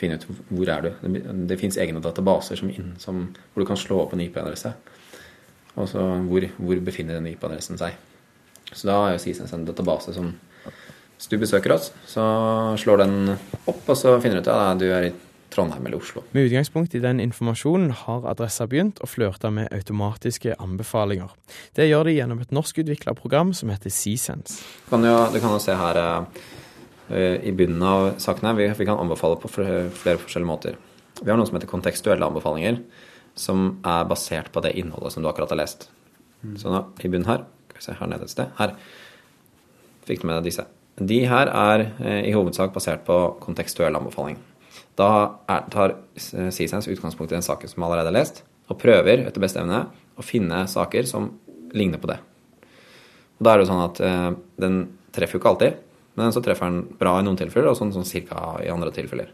finne 0.00 0.18
ut 0.18 0.26
hvor 0.50 0.70
er 0.70 0.84
du. 0.84 0.90
Det, 1.02 1.22
det 1.50 1.58
fins 1.60 1.78
egne 1.80 2.02
databaser 2.02 2.58
som 2.58 2.72
som, 2.98 3.26
hvor 3.52 3.64
du 3.64 3.68
kan 3.68 3.80
slå 3.80 4.00
opp 4.02 4.14
en 4.14 4.22
IP-adresse. 4.24 4.74
Og 5.74 5.88
så 5.90 6.02
hvor, 6.28 6.48
hvor, 6.58 6.80
befinner 6.86 7.18
den 7.18 7.32
IP-adressen 7.32 7.78
seg. 7.80 7.96
Så 8.72 8.88
da 8.88 8.98
har 9.00 9.14
jo 9.14 9.22
CSNS 9.22 9.54
en 9.54 9.68
database 9.68 10.14
som 10.14 10.34
Hvis 11.14 11.28
du 11.30 11.38
besøker 11.38 11.70
oss, 11.70 11.92
så 12.10 12.22
slår 12.76 13.04
den 13.04 13.36
opp, 13.70 13.84
og 13.86 13.96
så 13.96 14.16
finner 14.20 14.40
du 14.40 14.42
ut 14.42 14.48
at 14.50 14.58
ja, 14.58 14.72
du 14.74 14.88
er 14.90 15.04
i 15.06 15.12
Trondheim 15.54 15.86
eller 15.86 16.02
Oslo. 16.02 16.24
Med 16.34 16.48
utgangspunkt 16.48 16.96
i 16.98 17.00
den 17.00 17.20
informasjonen 17.22 17.92
har 18.00 18.26
Adressa 18.26 18.66
begynt 18.66 18.98
å 18.98 19.06
flørte 19.06 19.52
med 19.54 19.70
automatiske 19.72 20.56
anbefalinger. 20.58 21.30
Det 21.78 21.86
gjør 21.86 22.10
de 22.10 22.16
gjennom 22.16 22.42
et 22.42 22.50
norskutvikla 22.50 23.14
program 23.14 23.54
som 23.54 23.70
heter 23.70 23.94
Sisens. 23.94 24.58
Du 24.58 24.90
kan 24.96 25.06
jo, 25.06 25.14
du 25.30 25.38
kan 25.38 25.54
jo 25.54 25.62
se 25.62 25.78
her 25.78 26.02
Eh, 26.02 26.42
i 27.10 27.52
bunnen 27.52 27.82
av 27.84 28.14
sakene. 28.22 28.54
Vi, 28.56 28.68
vi 28.78 28.86
kan 28.88 29.00
anbefale 29.00 29.36
på 29.40 29.50
flere 29.52 29.90
forskjellige 29.92 30.48
måter. 30.48 30.78
Vi 31.20 31.28
har 31.28 31.36
noe 31.36 31.46
som 31.48 31.58
heter 31.58 31.70
kontekstuelle 31.70 32.26
anbefalinger. 32.26 32.78
som 33.34 33.80
er 33.82 34.06
basert 34.06 34.52
på 34.54 34.62
det 34.62 34.76
innholdet 34.78 35.12
som 35.12 35.22
du 35.22 35.28
akkurat 35.28 35.50
har 35.50 35.58
lest. 35.58 35.88
Så 36.60 36.70
nå, 36.70 36.84
i 37.02 37.08
bunnen 37.08 37.28
her 37.28 37.44
Skal 37.68 37.80
vi 37.80 37.84
se, 37.86 37.96
her 37.98 38.06
nede 38.06 38.26
et 38.28 38.30
sted. 38.30 38.50
Her 38.58 38.74
fikk 40.06 40.22
du 40.22 40.28
med 40.28 40.36
deg 40.38 40.46
disse. 40.46 40.66
De 40.94 41.24
her 41.26 41.50
er 41.50 41.86
eh, 41.98 42.20
i 42.28 42.34
hovedsak 42.36 42.70
basert 42.74 43.02
på 43.06 43.16
kontekstuell 43.42 43.96
anbefaling. 43.98 44.36
Da 44.94 45.08
er, 45.50 45.64
tar 45.72 45.96
CSANS 46.14 46.86
utgangspunkt 46.92 47.32
i 47.32 47.34
den 47.34 47.42
saken 47.42 47.72
som 47.72 47.82
allerede 47.82 48.12
er 48.12 48.18
lest, 48.20 48.44
og 48.70 48.78
prøver 48.78 49.24
etter 49.24 49.42
beste 49.42 49.58
evne 49.58 49.88
å 50.14 50.22
finne 50.22 50.62
saker 50.70 51.08
som 51.10 51.32
ligner 51.74 51.98
på 51.98 52.12
det. 52.12 52.20
Og 53.40 53.42
Da 53.42 53.50
er 53.50 53.58
det 53.58 53.66
jo 53.66 53.72
sånn 53.72 53.82
at 53.88 54.02
eh, 54.06 54.30
den 54.62 54.78
treffer 55.16 55.40
jo 55.40 55.42
ikke 55.42 55.54
alltid, 55.56 55.82
men 56.14 56.34
så 56.34 56.42
treffer 56.44 56.70
den 56.70 56.98
bra 56.98 57.16
i 57.18 57.24
noen 57.26 57.38
tilfeller, 57.38 57.72
og 57.72 57.78
sånn, 57.78 57.92
sånn 57.94 58.06
cirka 58.08 58.58
i 58.62 58.70
andre 58.72 58.92
tilfeller. 58.94 59.32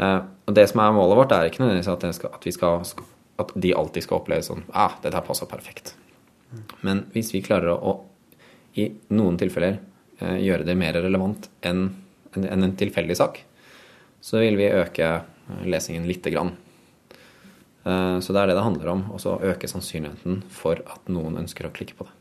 Eh, 0.00 0.20
og 0.46 0.54
det 0.56 0.66
som 0.70 0.82
er 0.82 0.94
målet 0.96 1.18
vårt, 1.18 1.34
er 1.34 1.50
ikke 1.50 1.64
nødvendigvis 1.64 1.90
at, 1.92 2.06
skal, 2.16 2.36
at, 2.36 2.46
skal, 2.54 3.08
at 3.42 3.54
de 3.54 3.74
alltid 3.76 4.06
skal 4.06 4.20
oppleve 4.20 4.46
sånn 4.46 4.64
ah, 4.70 4.96
dette 5.02 5.16
her 5.16 5.26
passer 5.26 5.50
perfekt. 5.50 5.94
Men 6.86 7.04
hvis 7.14 7.32
vi 7.34 7.42
klarer 7.46 7.72
å, 7.74 7.78
å 7.78 8.80
i 8.80 8.86
noen 9.14 9.38
tilfeller 9.38 9.78
eh, 10.20 10.38
gjøre 10.44 10.66
det 10.68 10.78
mer 10.78 10.98
relevant 10.98 11.50
enn 11.66 11.88
en, 12.30 12.46
en, 12.46 12.62
en 12.62 12.76
tilfeldig 12.78 13.16
sak, 13.18 13.42
så 14.22 14.42
vil 14.42 14.58
vi 14.60 14.70
øke 14.70 15.08
eh, 15.10 15.64
lesingen 15.66 16.06
lite 16.08 16.32
grann. 16.32 16.54
Eh, 17.84 18.18
så 18.22 18.34
det 18.34 18.42
er 18.42 18.52
det 18.52 18.58
det 18.58 18.66
handler 18.66 18.92
om. 18.94 19.04
Så 19.22 19.38
øke 19.42 19.70
sannsynligheten 19.70 20.42
for 20.54 20.82
at 20.86 21.10
noen 21.10 21.40
ønsker 21.42 21.66
å 21.66 21.74
klikke 21.74 21.98
på 21.98 22.06
det. 22.08 22.16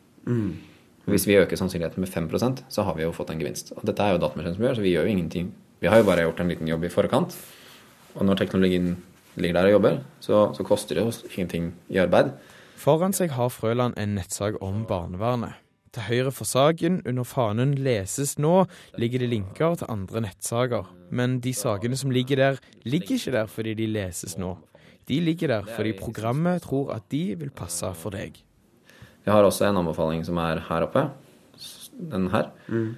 Hvis 1.05 1.27
vi 1.27 1.37
øker 1.39 1.57
sannsynligheten 1.57 2.01
med 2.01 2.09
5 2.09 2.57
så 2.69 2.83
har 2.83 2.95
vi 2.95 3.03
jo 3.03 3.11
fått 3.11 3.29
en 3.29 3.39
gevinst. 3.39 3.71
Og 3.75 3.85
dette 3.85 4.03
er 4.03 4.11
jo 4.11 4.17
datamaskinen 4.17 4.55
som 4.55 4.63
gjør, 4.63 4.75
så 4.75 4.81
vi 4.81 4.93
gjør 4.93 5.05
jo 5.07 5.13
ingenting. 5.15 5.53
Vi 5.79 5.87
har 5.87 5.97
jo 5.97 6.03
bare 6.03 6.21
gjort 6.21 6.39
en 6.39 6.47
liten 6.47 6.67
jobb 6.67 6.83
i 6.83 6.89
forkant. 6.89 7.35
Og 8.15 8.25
når 8.25 8.35
teknologien 8.35 8.97
ligger 9.35 9.53
der 9.53 9.65
og 9.65 9.71
jobber, 9.71 9.97
så, 10.19 10.53
så 10.53 10.63
koster 10.63 10.95
det 10.95 11.03
oss 11.07 11.23
ingenting 11.31 11.73
i 11.89 11.97
arbeid. 11.97 12.31
Foran 12.79 13.13
seg 13.13 13.31
har 13.35 13.49
Frøland 13.49 13.97
en 13.97 14.15
nettsak 14.15 14.59
om 14.61 14.85
barnevernet. 14.87 15.57
Til 15.89 16.05
høyre 16.05 16.31
for 16.31 16.45
saken, 16.45 17.01
under 17.09 17.25
fanen 17.25 17.73
'Leses 17.73 18.37
nå', 18.37 18.67
ligger 18.97 19.19
det 19.19 19.29
linker 19.29 19.75
til 19.75 19.89
andre 19.89 20.21
nettsaker. 20.21 20.85
Men 21.09 21.39
de 21.39 21.53
sakene 21.53 21.97
som 21.97 22.11
ligger 22.11 22.35
der, 22.35 22.59
ligger 22.85 23.15
ikke 23.15 23.31
der 23.31 23.45
fordi 23.45 23.73
de 23.73 23.87
leses 23.87 24.37
nå. 24.37 24.57
De 25.07 25.19
ligger 25.19 25.47
der 25.47 25.65
fordi 25.75 25.93
programmet 25.97 26.61
tror 26.61 26.93
at 26.93 27.09
de 27.11 27.35
vil 27.35 27.49
passe 27.49 27.89
for 27.95 28.13
deg. 28.13 28.37
Vi 29.29 29.33
har 29.35 29.45
også 29.45 29.67
en 29.67 29.77
anbefaling 29.77 30.23
som 30.25 30.39
er 30.41 30.57
her 30.65 30.87
oppe. 30.87 31.03
Den 32.09 32.31
her. 32.33 32.47
Mm. 32.65 32.95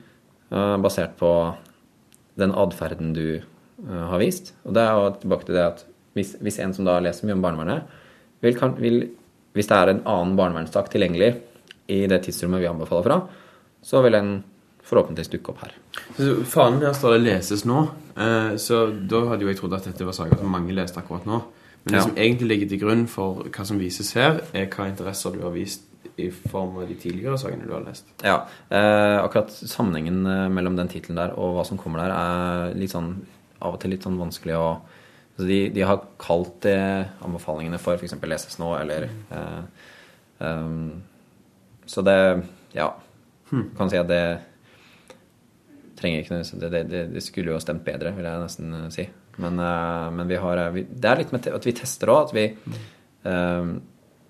Basert 0.79 1.17
på 1.19 1.31
den 2.39 2.53
atferden 2.55 3.09
du 3.11 3.25
eh, 3.35 4.05
har 4.07 4.21
vist. 4.21 4.53
Og 4.63 4.77
det 4.77 4.85
er 4.85 4.95
jo 4.95 5.09
tilbake 5.19 5.49
til 5.49 5.57
det 5.57 5.65
at 5.65 5.83
hvis, 6.15 6.37
hvis 6.39 6.59
en 6.63 6.71
som 6.77 6.87
da 6.87 7.01
leser 7.03 7.27
mye 7.27 7.35
om 7.35 7.43
barnevernet, 7.43 7.91
vil, 8.39 8.55
kan, 8.55 8.77
vil, 8.79 9.03
hvis 9.57 9.67
det 9.67 9.75
er 9.75 9.91
en 9.91 10.01
annen 10.07 10.37
barnevernssak 10.39 10.87
tilgjengelig 10.93 11.33
i 11.91 11.99
det 12.07 12.21
tidsrommet 12.23 12.63
vi 12.63 12.71
anbefaler 12.71 13.09
fra, 13.09 13.19
så 13.83 13.99
vil 14.07 14.15
en 14.15 14.31
forhåpentligvis 14.87 15.33
dukke 15.35 15.51
opp 15.51 15.65
her. 15.65 15.75
Så 16.15 16.31
Fanen 16.47 16.79
her 16.87 16.95
står 16.95 17.17
det 17.17 17.25
'leses 17.27 17.67
nå', 17.67 17.83
eh, 18.15 18.55
så 18.55 18.85
da 18.87 19.25
hadde 19.27 19.43
jo 19.43 19.51
jeg 19.51 19.59
trodd 19.59 19.75
at 19.75 19.91
dette 19.91 20.07
var 20.07 20.15
saker 20.15 20.39
som 20.39 20.47
mange 20.51 20.71
leste 20.79 21.03
akkurat 21.03 21.27
nå. 21.27 21.43
Men 21.83 21.93
det 21.93 21.99
Ja. 21.99 22.07
som 22.07 22.15
egentlig 22.15 22.47
ligger 22.47 22.69
til 22.69 22.79
grunn 22.79 23.07
for 23.07 23.43
hva 23.43 23.65
som 23.65 23.79
vises 23.79 24.13
her, 24.13 24.41
er 24.53 24.67
hva 24.67 24.87
interesser 24.87 25.33
du 25.33 25.41
har 25.41 25.51
vist 25.51 25.90
i 26.21 26.31
form 26.31 26.77
av 26.79 26.87
de 26.89 26.95
tidligere 26.99 27.39
sakene 27.41 27.67
du 27.67 27.73
har 27.75 27.83
lest. 27.85 28.09
Ja, 28.25 28.41
eh, 28.69 29.17
akkurat 29.21 29.51
sammenhengen 29.51 30.25
eh, 30.25 30.47
mellom 30.53 30.77
den 30.79 30.91
tittelen 30.91 31.19
der 31.19 31.35
og 31.37 31.57
hva 31.57 31.65
som 31.67 31.79
kommer 31.81 32.03
der, 32.03 32.15
er 32.15 32.79
litt 32.79 32.93
sånn 32.93 33.13
av 33.61 33.75
og 33.75 33.81
til 33.81 33.93
litt 33.93 34.05
sånn 34.05 34.19
vanskelig 34.19 34.57
å 34.57 34.65
altså 35.31 35.47
de, 35.47 35.59
de 35.73 35.85
har 35.87 36.03
kalt 36.21 36.59
det 36.65 36.77
anbefalingene 37.23 37.79
for 37.81 37.97
f.eks. 37.97 38.17
leses 38.27 38.59
nå, 38.61 38.73
eller 38.77 39.07
eh, 39.09 39.61
um, 40.39 41.01
Så 41.85 42.03
det 42.05 42.17
Ja. 42.75 42.93
Kan 43.77 43.89
si 43.91 43.99
at 43.99 44.07
det 44.07 44.23
trenger 45.99 46.21
ikke 46.21 46.37
noe 46.37 46.59
det, 46.71 46.83
det, 46.87 47.01
det, 47.13 47.21
skulle 47.21 47.51
jo 47.51 47.57
ha 47.57 47.63
stemt 47.63 47.83
bedre, 47.85 48.13
vil 48.15 48.25
jeg 48.25 48.43
nesten 48.45 48.77
eh, 48.77 48.91
si. 48.93 49.07
Men, 49.41 49.59
men 50.15 50.27
vi 50.27 50.37
har 50.39 50.59
vi, 50.75 50.83
Det 50.83 51.07
er 51.09 51.21
litt 51.21 51.31
med 51.33 51.47
at 51.47 51.65
vi 51.65 51.73
tester 51.75 52.11
òg, 52.11 52.29
at 52.29 52.35
vi 52.35 52.45
eh, 53.31 53.73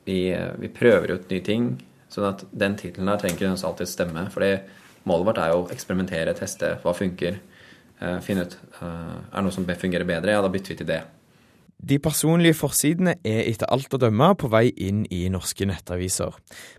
vi, 0.05 0.19
vi 0.61 0.69
prøver 0.73 1.15
ut 1.15 1.31
nye 1.31 1.45
ting. 1.45 1.71
Sånn 2.11 2.27
at 2.27 2.43
den 2.51 2.75
tittelen 2.79 3.07
der 3.11 3.21
trenger 3.21 3.37
ikke 3.37 3.69
alltid 3.69 3.89
stemme. 3.89 4.27
fordi 4.33 4.57
målet 5.07 5.29
vårt 5.29 5.41
er 5.41 5.53
jo 5.53 5.63
å 5.63 5.71
eksperimentere, 5.73 6.35
teste 6.37 6.75
hva 6.83 6.93
funker. 6.97 7.39
Uh, 8.01 8.17
finne 8.25 8.47
ut 8.47 8.57
uh, 8.81 9.17
er 9.29 9.35
det 9.37 9.45
noe 9.45 9.53
som 9.53 9.65
fungerer 9.65 10.07
bedre, 10.09 10.33
ja, 10.33 10.41
da 10.41 10.49
bytter 10.49 10.73
vi 10.73 10.79
til 10.79 10.89
det. 10.89 11.01
De 11.81 11.97
personlige 11.97 12.53
forsidene 12.59 13.15
er 13.25 13.47
etter 13.49 13.69
alt 13.73 13.93
å 13.93 13.99
dømme 14.01 14.27
på 14.37 14.49
vei 14.53 14.67
inn 14.69 15.01
i 15.09 15.23
norske 15.33 15.65
nettaviser. 15.65 16.35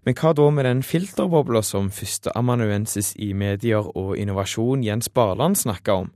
Men 0.06 0.14
hva 0.18 0.30
da 0.38 0.46
med 0.54 0.66
den 0.68 0.82
filterbobla 0.86 1.62
som 1.66 1.90
førsteamanuensis 1.90 3.16
i 3.18 3.32
medier 3.34 3.88
og 3.98 4.14
innovasjon 4.14 4.84
Jens 4.86 5.10
Barland 5.10 5.58
snakka 5.58 6.04
om? 6.04 6.12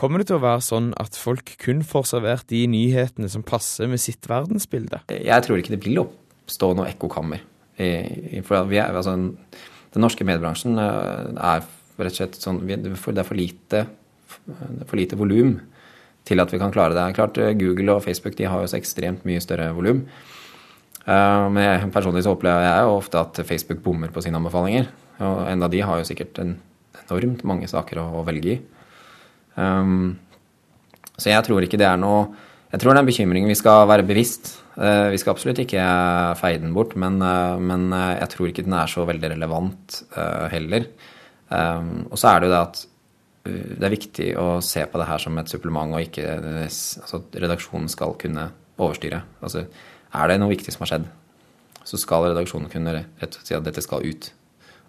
Kommer 0.00 0.22
det 0.22 0.30
til 0.30 0.38
å 0.38 0.44
være 0.46 0.64
sånn 0.64 0.94
at 0.96 1.18
folk 1.20 1.52
kun 1.60 1.82
får 1.84 2.08
servert 2.14 2.48
de 2.48 2.62
nyhetene 2.72 3.28
som 3.28 3.44
passer 3.44 3.90
med 3.92 4.00
sitt 4.00 4.24
verdensbilde? 4.24 5.02
Jeg 5.12 5.44
tror 5.44 5.60
ikke 5.60 5.74
det 5.74 5.82
vil 5.84 6.00
oppstå 6.50 6.72
noe 6.74 6.90
ekkokammer. 6.90 7.40
Er, 7.80 8.90
altså, 8.90 9.14
den 9.94 10.02
norske 10.02 10.26
mediebransjen 10.26 10.76
eh, 10.78 11.30
er 11.38 11.62
rett 12.00 12.12
og 12.12 12.16
slett 12.16 12.36
sånn 12.40 12.58
Det 12.66 12.78
er 12.90 12.96
for- 12.98 13.36
lite, 13.36 13.86
for 14.86 14.96
lite 14.98 15.16
volum 15.16 15.60
til 16.24 16.40
at 16.40 16.50
vi 16.52 16.58
kan 16.60 16.72
klare 16.72 16.94
det. 16.94 17.14
Klart 17.16 17.38
eh, 17.38 17.54
Google 17.54 17.94
og 17.96 18.02
Facebook 18.04 18.36
de 18.36 18.44
har 18.50 18.60
jo 18.60 18.68
så 18.68 18.76
ekstremt 18.80 19.24
mye 19.24 19.40
større 19.40 19.70
volum. 19.72 20.02
Eh, 21.06 21.48
Men 21.50 21.62
jeg, 21.62 21.92
personlig 21.92 22.24
så 22.26 22.34
opplever 22.34 22.66
jeg 22.66 22.82
jo 22.84 22.98
ofte 22.98 23.20
at 23.20 23.40
Facebook 23.46 23.80
bommer 23.82 24.10
på 24.12 24.22
sine 24.22 24.36
anbefalinger. 24.36 24.90
Og 25.20 25.46
enda 25.48 25.68
de 25.68 25.80
har 25.84 25.98
jo 26.00 26.04
sikkert 26.08 26.38
en 26.40 26.58
enormt 27.06 27.44
mange 27.44 27.68
saker 27.68 27.98
å, 28.00 28.06
å 28.20 28.24
velge 28.26 28.56
i. 28.56 28.60
Um, 29.56 30.18
så 31.18 31.32
jeg 31.32 31.44
tror 31.44 31.64
ikke 31.66 31.76
det 31.76 31.84
er 31.88 31.98
noe 32.00 32.30
Jeg 32.70 32.78
tror 32.80 32.94
det 32.94 33.00
er 33.00 33.02
en 33.02 33.08
bekymring 33.08 33.48
vi 33.50 33.56
skal 33.58 33.88
være 33.90 34.04
bevisst. 34.06 34.60
Eh, 34.80 35.06
vi 35.12 35.18
skal 35.20 35.34
absolutt 35.34 35.60
ikke 35.60 35.82
feie 36.40 36.60
den 36.60 36.72
bort, 36.72 36.94
men, 36.96 37.20
eh, 37.20 37.56
men 37.60 37.90
eh, 37.92 38.16
jeg 38.22 38.32
tror 38.32 38.48
ikke 38.48 38.64
den 38.64 38.76
er 38.78 38.88
så 38.88 39.04
veldig 39.08 39.34
relevant 39.34 40.02
heller. 40.52 40.86
Og 41.50 42.14
så 42.20 42.30
er 42.30 42.40
det 42.40 42.46
jo 42.46 42.52
det 42.52 42.60
at 42.62 42.80
det 43.42 43.86
er 43.86 43.92
viktig 43.92 44.26
å 44.38 44.60
se 44.62 44.84
på 44.86 45.00
det 45.00 45.08
her 45.08 45.18
som 45.18 45.38
et 45.40 45.50
supplement, 45.50 45.96
og 45.96 46.04
ikke 46.04 46.36
altså, 46.62 47.18
redaksjonen 47.34 47.88
skal 47.90 48.14
kunne 48.20 48.44
overstyre. 48.78 49.18
Altså, 49.42 49.64
er 50.14 50.30
det 50.30 50.36
noe 50.38 50.52
viktig 50.52 50.70
som 50.70 50.84
har 50.84 50.92
skjedd, 50.92 51.08
så 51.90 51.98
skal 51.98 52.28
redaksjonen 52.28 52.70
kunne 52.70 52.94
rett 52.94 53.26
og 53.26 53.40
slett 53.40 53.50
si 53.50 53.58
at 53.58 53.66
dette 53.66 53.82
skal 53.82 54.06
ut. 54.06 54.30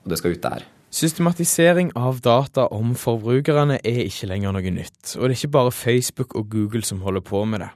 Og 0.04 0.14
det 0.14 0.22
skal 0.22 0.36
ut 0.38 0.46
der. 0.46 0.68
Systematisering 0.92 1.94
av 1.96 2.18
data 2.20 2.66
om 2.76 2.90
forbrukerne 3.00 3.78
er 3.80 4.02
ikke 4.04 4.28
lenger 4.28 4.52
noe 4.52 4.72
nytt, 4.76 5.14
og 5.16 5.24
det 5.24 5.30
er 5.30 5.38
ikke 5.38 5.50
bare 5.56 5.72
Facebook 5.72 6.34
og 6.36 6.50
Google 6.52 6.84
som 6.84 7.00
holder 7.06 7.24
på 7.24 7.46
med 7.48 7.62
det. 7.64 7.70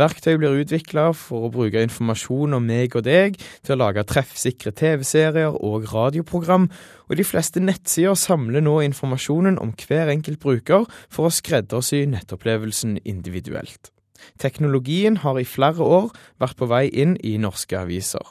Verktøy 0.00 0.38
blir 0.40 0.56
utvikla 0.62 1.10
for 1.12 1.44
å 1.44 1.50
bruke 1.52 1.82
informasjon 1.84 2.56
om 2.56 2.64
meg 2.64 2.96
og 2.96 3.04
deg 3.04 3.36
til 3.36 3.74
å 3.74 3.80
lage 3.82 4.06
treffsikre 4.08 4.72
TV-serier 4.80 5.58
og 5.60 5.84
radioprogram, 5.92 6.70
og 7.04 7.20
de 7.20 7.26
fleste 7.28 7.60
nettsider 7.60 8.16
samler 8.16 8.64
nå 8.64 8.78
informasjonen 8.86 9.60
om 9.60 9.74
hver 9.84 10.14
enkelt 10.14 10.40
bruker 10.40 10.88
for 11.12 11.28
å 11.28 11.34
skreddersy 11.36 12.06
nettopplevelsen 12.14 12.96
individuelt. 13.04 13.92
Teknologien 14.40 15.20
har 15.20 15.36
i 15.36 15.44
flere 15.44 15.84
år 15.84 16.08
vært 16.40 16.56
på 16.56 16.70
vei 16.72 16.86
inn 16.88 17.18
i 17.20 17.36
norske 17.36 17.76
aviser. 17.76 18.24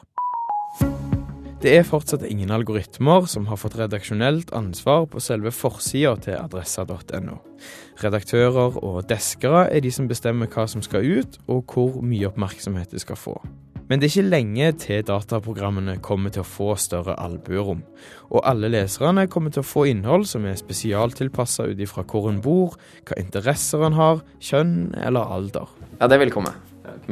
Det 1.64 1.72
er 1.72 1.86
fortsatt 1.88 2.26
ingen 2.28 2.50
algoritmer 2.52 3.24
som 3.32 3.46
har 3.48 3.56
fått 3.56 3.78
redaksjonelt 3.80 4.50
ansvar 4.52 5.06
på 5.08 5.22
selve 5.24 5.54
forsida 5.56 6.18
til 6.26 6.36
adressa.no. 6.36 7.38
Redaktører 8.02 8.76
og 8.84 8.98
deskere 9.08 9.70
er 9.72 9.80
de 9.86 9.92
som 9.96 10.10
bestemmer 10.10 10.52
hva 10.52 10.66
som 10.68 10.84
skal 10.84 11.08
ut, 11.08 11.38
og 11.48 11.64
hvor 11.72 12.02
mye 12.04 12.28
oppmerksomhet 12.28 12.92
det 12.92 13.00
skal 13.06 13.16
få. 13.16 13.38
Men 13.88 14.02
det 14.02 14.10
er 14.10 14.12
ikke 14.12 14.34
lenge 14.34 14.68
til 14.84 15.08
dataprogrammene 15.08 15.96
kommer 16.04 16.36
til 16.36 16.44
å 16.44 16.50
få 16.50 16.74
større 16.76 17.16
albuerom. 17.24 17.86
Og 18.28 18.44
alle 18.44 18.68
leserne 18.74 19.30
kommer 19.32 19.56
til 19.56 19.64
å 19.64 19.70
få 19.70 19.86
innhold 19.94 20.28
som 20.28 20.44
er 20.44 20.60
spesialtilpassa 20.60 21.70
ut 21.72 21.80
ifra 21.80 22.04
hvor 22.04 22.28
en 22.28 22.44
bor, 22.44 22.76
hva 23.08 23.24
interesser 23.24 23.88
en 23.88 23.96
har, 23.96 24.20
kjønn 24.44 24.98
eller 25.00 25.32
alder. 25.40 25.72
Ja, 25.96 26.12
det 26.12 26.20
vil 26.26 26.36
komme. 26.36 26.52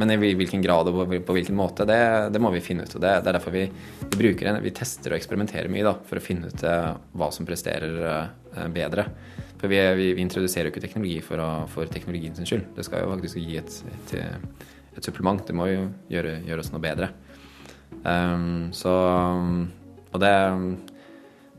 Men 0.00 0.10
i 0.14 0.16
hvilken 0.16 0.62
grad 0.64 0.88
og 0.88 1.14
på 1.26 1.34
hvilken 1.36 1.56
måte, 1.56 1.84
det, 1.88 1.98
det 2.32 2.40
må 2.40 2.52
vi 2.54 2.62
finne 2.64 2.86
ut. 2.86 2.94
og 2.96 3.02
Det, 3.02 3.12
det 3.24 3.28
er 3.30 3.36
derfor 3.36 3.54
vi, 3.54 3.66
vi 4.02 4.20
bruker 4.24 4.60
vi 4.64 4.72
tester 4.76 5.12
og 5.12 5.18
eksperimenterer 5.18 5.72
mye 5.72 5.84
da, 5.84 5.94
for 6.08 6.20
å 6.20 6.24
finne 6.24 6.48
ut 6.48 6.64
eh, 6.64 6.88
hva 7.18 7.28
som 7.34 7.48
presterer 7.48 7.98
eh, 8.08 8.68
bedre. 8.72 9.06
For 9.60 9.70
vi, 9.70 9.82
vi, 9.98 10.08
vi 10.16 10.24
introduserer 10.24 10.68
jo 10.68 10.74
ikke 10.74 10.84
teknologi 10.86 11.20
for, 11.24 11.42
å, 11.42 11.50
for 11.70 11.90
teknologien 11.92 12.34
sin 12.38 12.48
skyld. 12.48 12.72
Det 12.76 12.86
skal 12.88 13.04
jo 13.04 13.12
faktisk 13.12 13.42
gi 13.42 13.60
et, 13.60 13.76
et, 13.92 14.16
et 14.96 15.04
supplement. 15.04 15.44
Det 15.46 15.56
må 15.56 15.68
jo 15.70 15.84
gjøre, 16.12 16.38
gjøre 16.48 16.64
oss 16.64 16.72
noe 16.72 16.82
bedre. 16.82 17.12
Um, 18.02 18.72
så 18.74 18.92
Og 20.12 20.18
det 20.22 20.32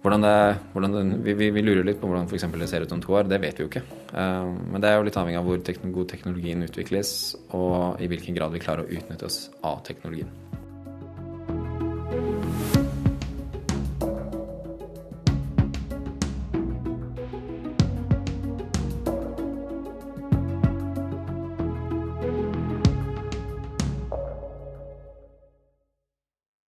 Hvordan 0.03 0.25
det, 0.25 0.37
hvordan 0.73 0.95
det, 0.97 1.33
vi, 1.39 1.49
vi, 1.55 1.63
lurer 1.63 1.85
litt 1.87 2.01
på 2.01 2.09
hvordan 2.09 2.27
for 2.27 2.59
det 2.59 2.67
ser 2.67 2.83
ut 2.83 2.91
om 2.91 3.03
to 3.03 3.15
år. 3.15 3.29
Det 3.31 3.39
vet 3.39 3.55
vi 3.55 3.63
jo 3.63 3.71
ikke. 3.71 3.85
Uh, 4.11 4.51
men 4.73 4.83
det 4.83 4.91
er 4.91 4.99
jo 4.99 5.07
litt 5.07 5.19
avhengig 5.19 5.39
av 5.39 5.47
hvor 5.47 5.93
god 5.95 6.11
teknologien 6.11 6.67
utvikles, 6.67 7.13
og 7.55 8.03
i 8.03 8.11
hvilken 8.11 8.35
grad 8.35 8.51
vi 8.51 8.63
klarer 8.63 8.83
å 8.83 8.91
utnytte 8.99 9.31
oss 9.31 9.45
av 9.63 9.79
teknologien. 9.87 10.42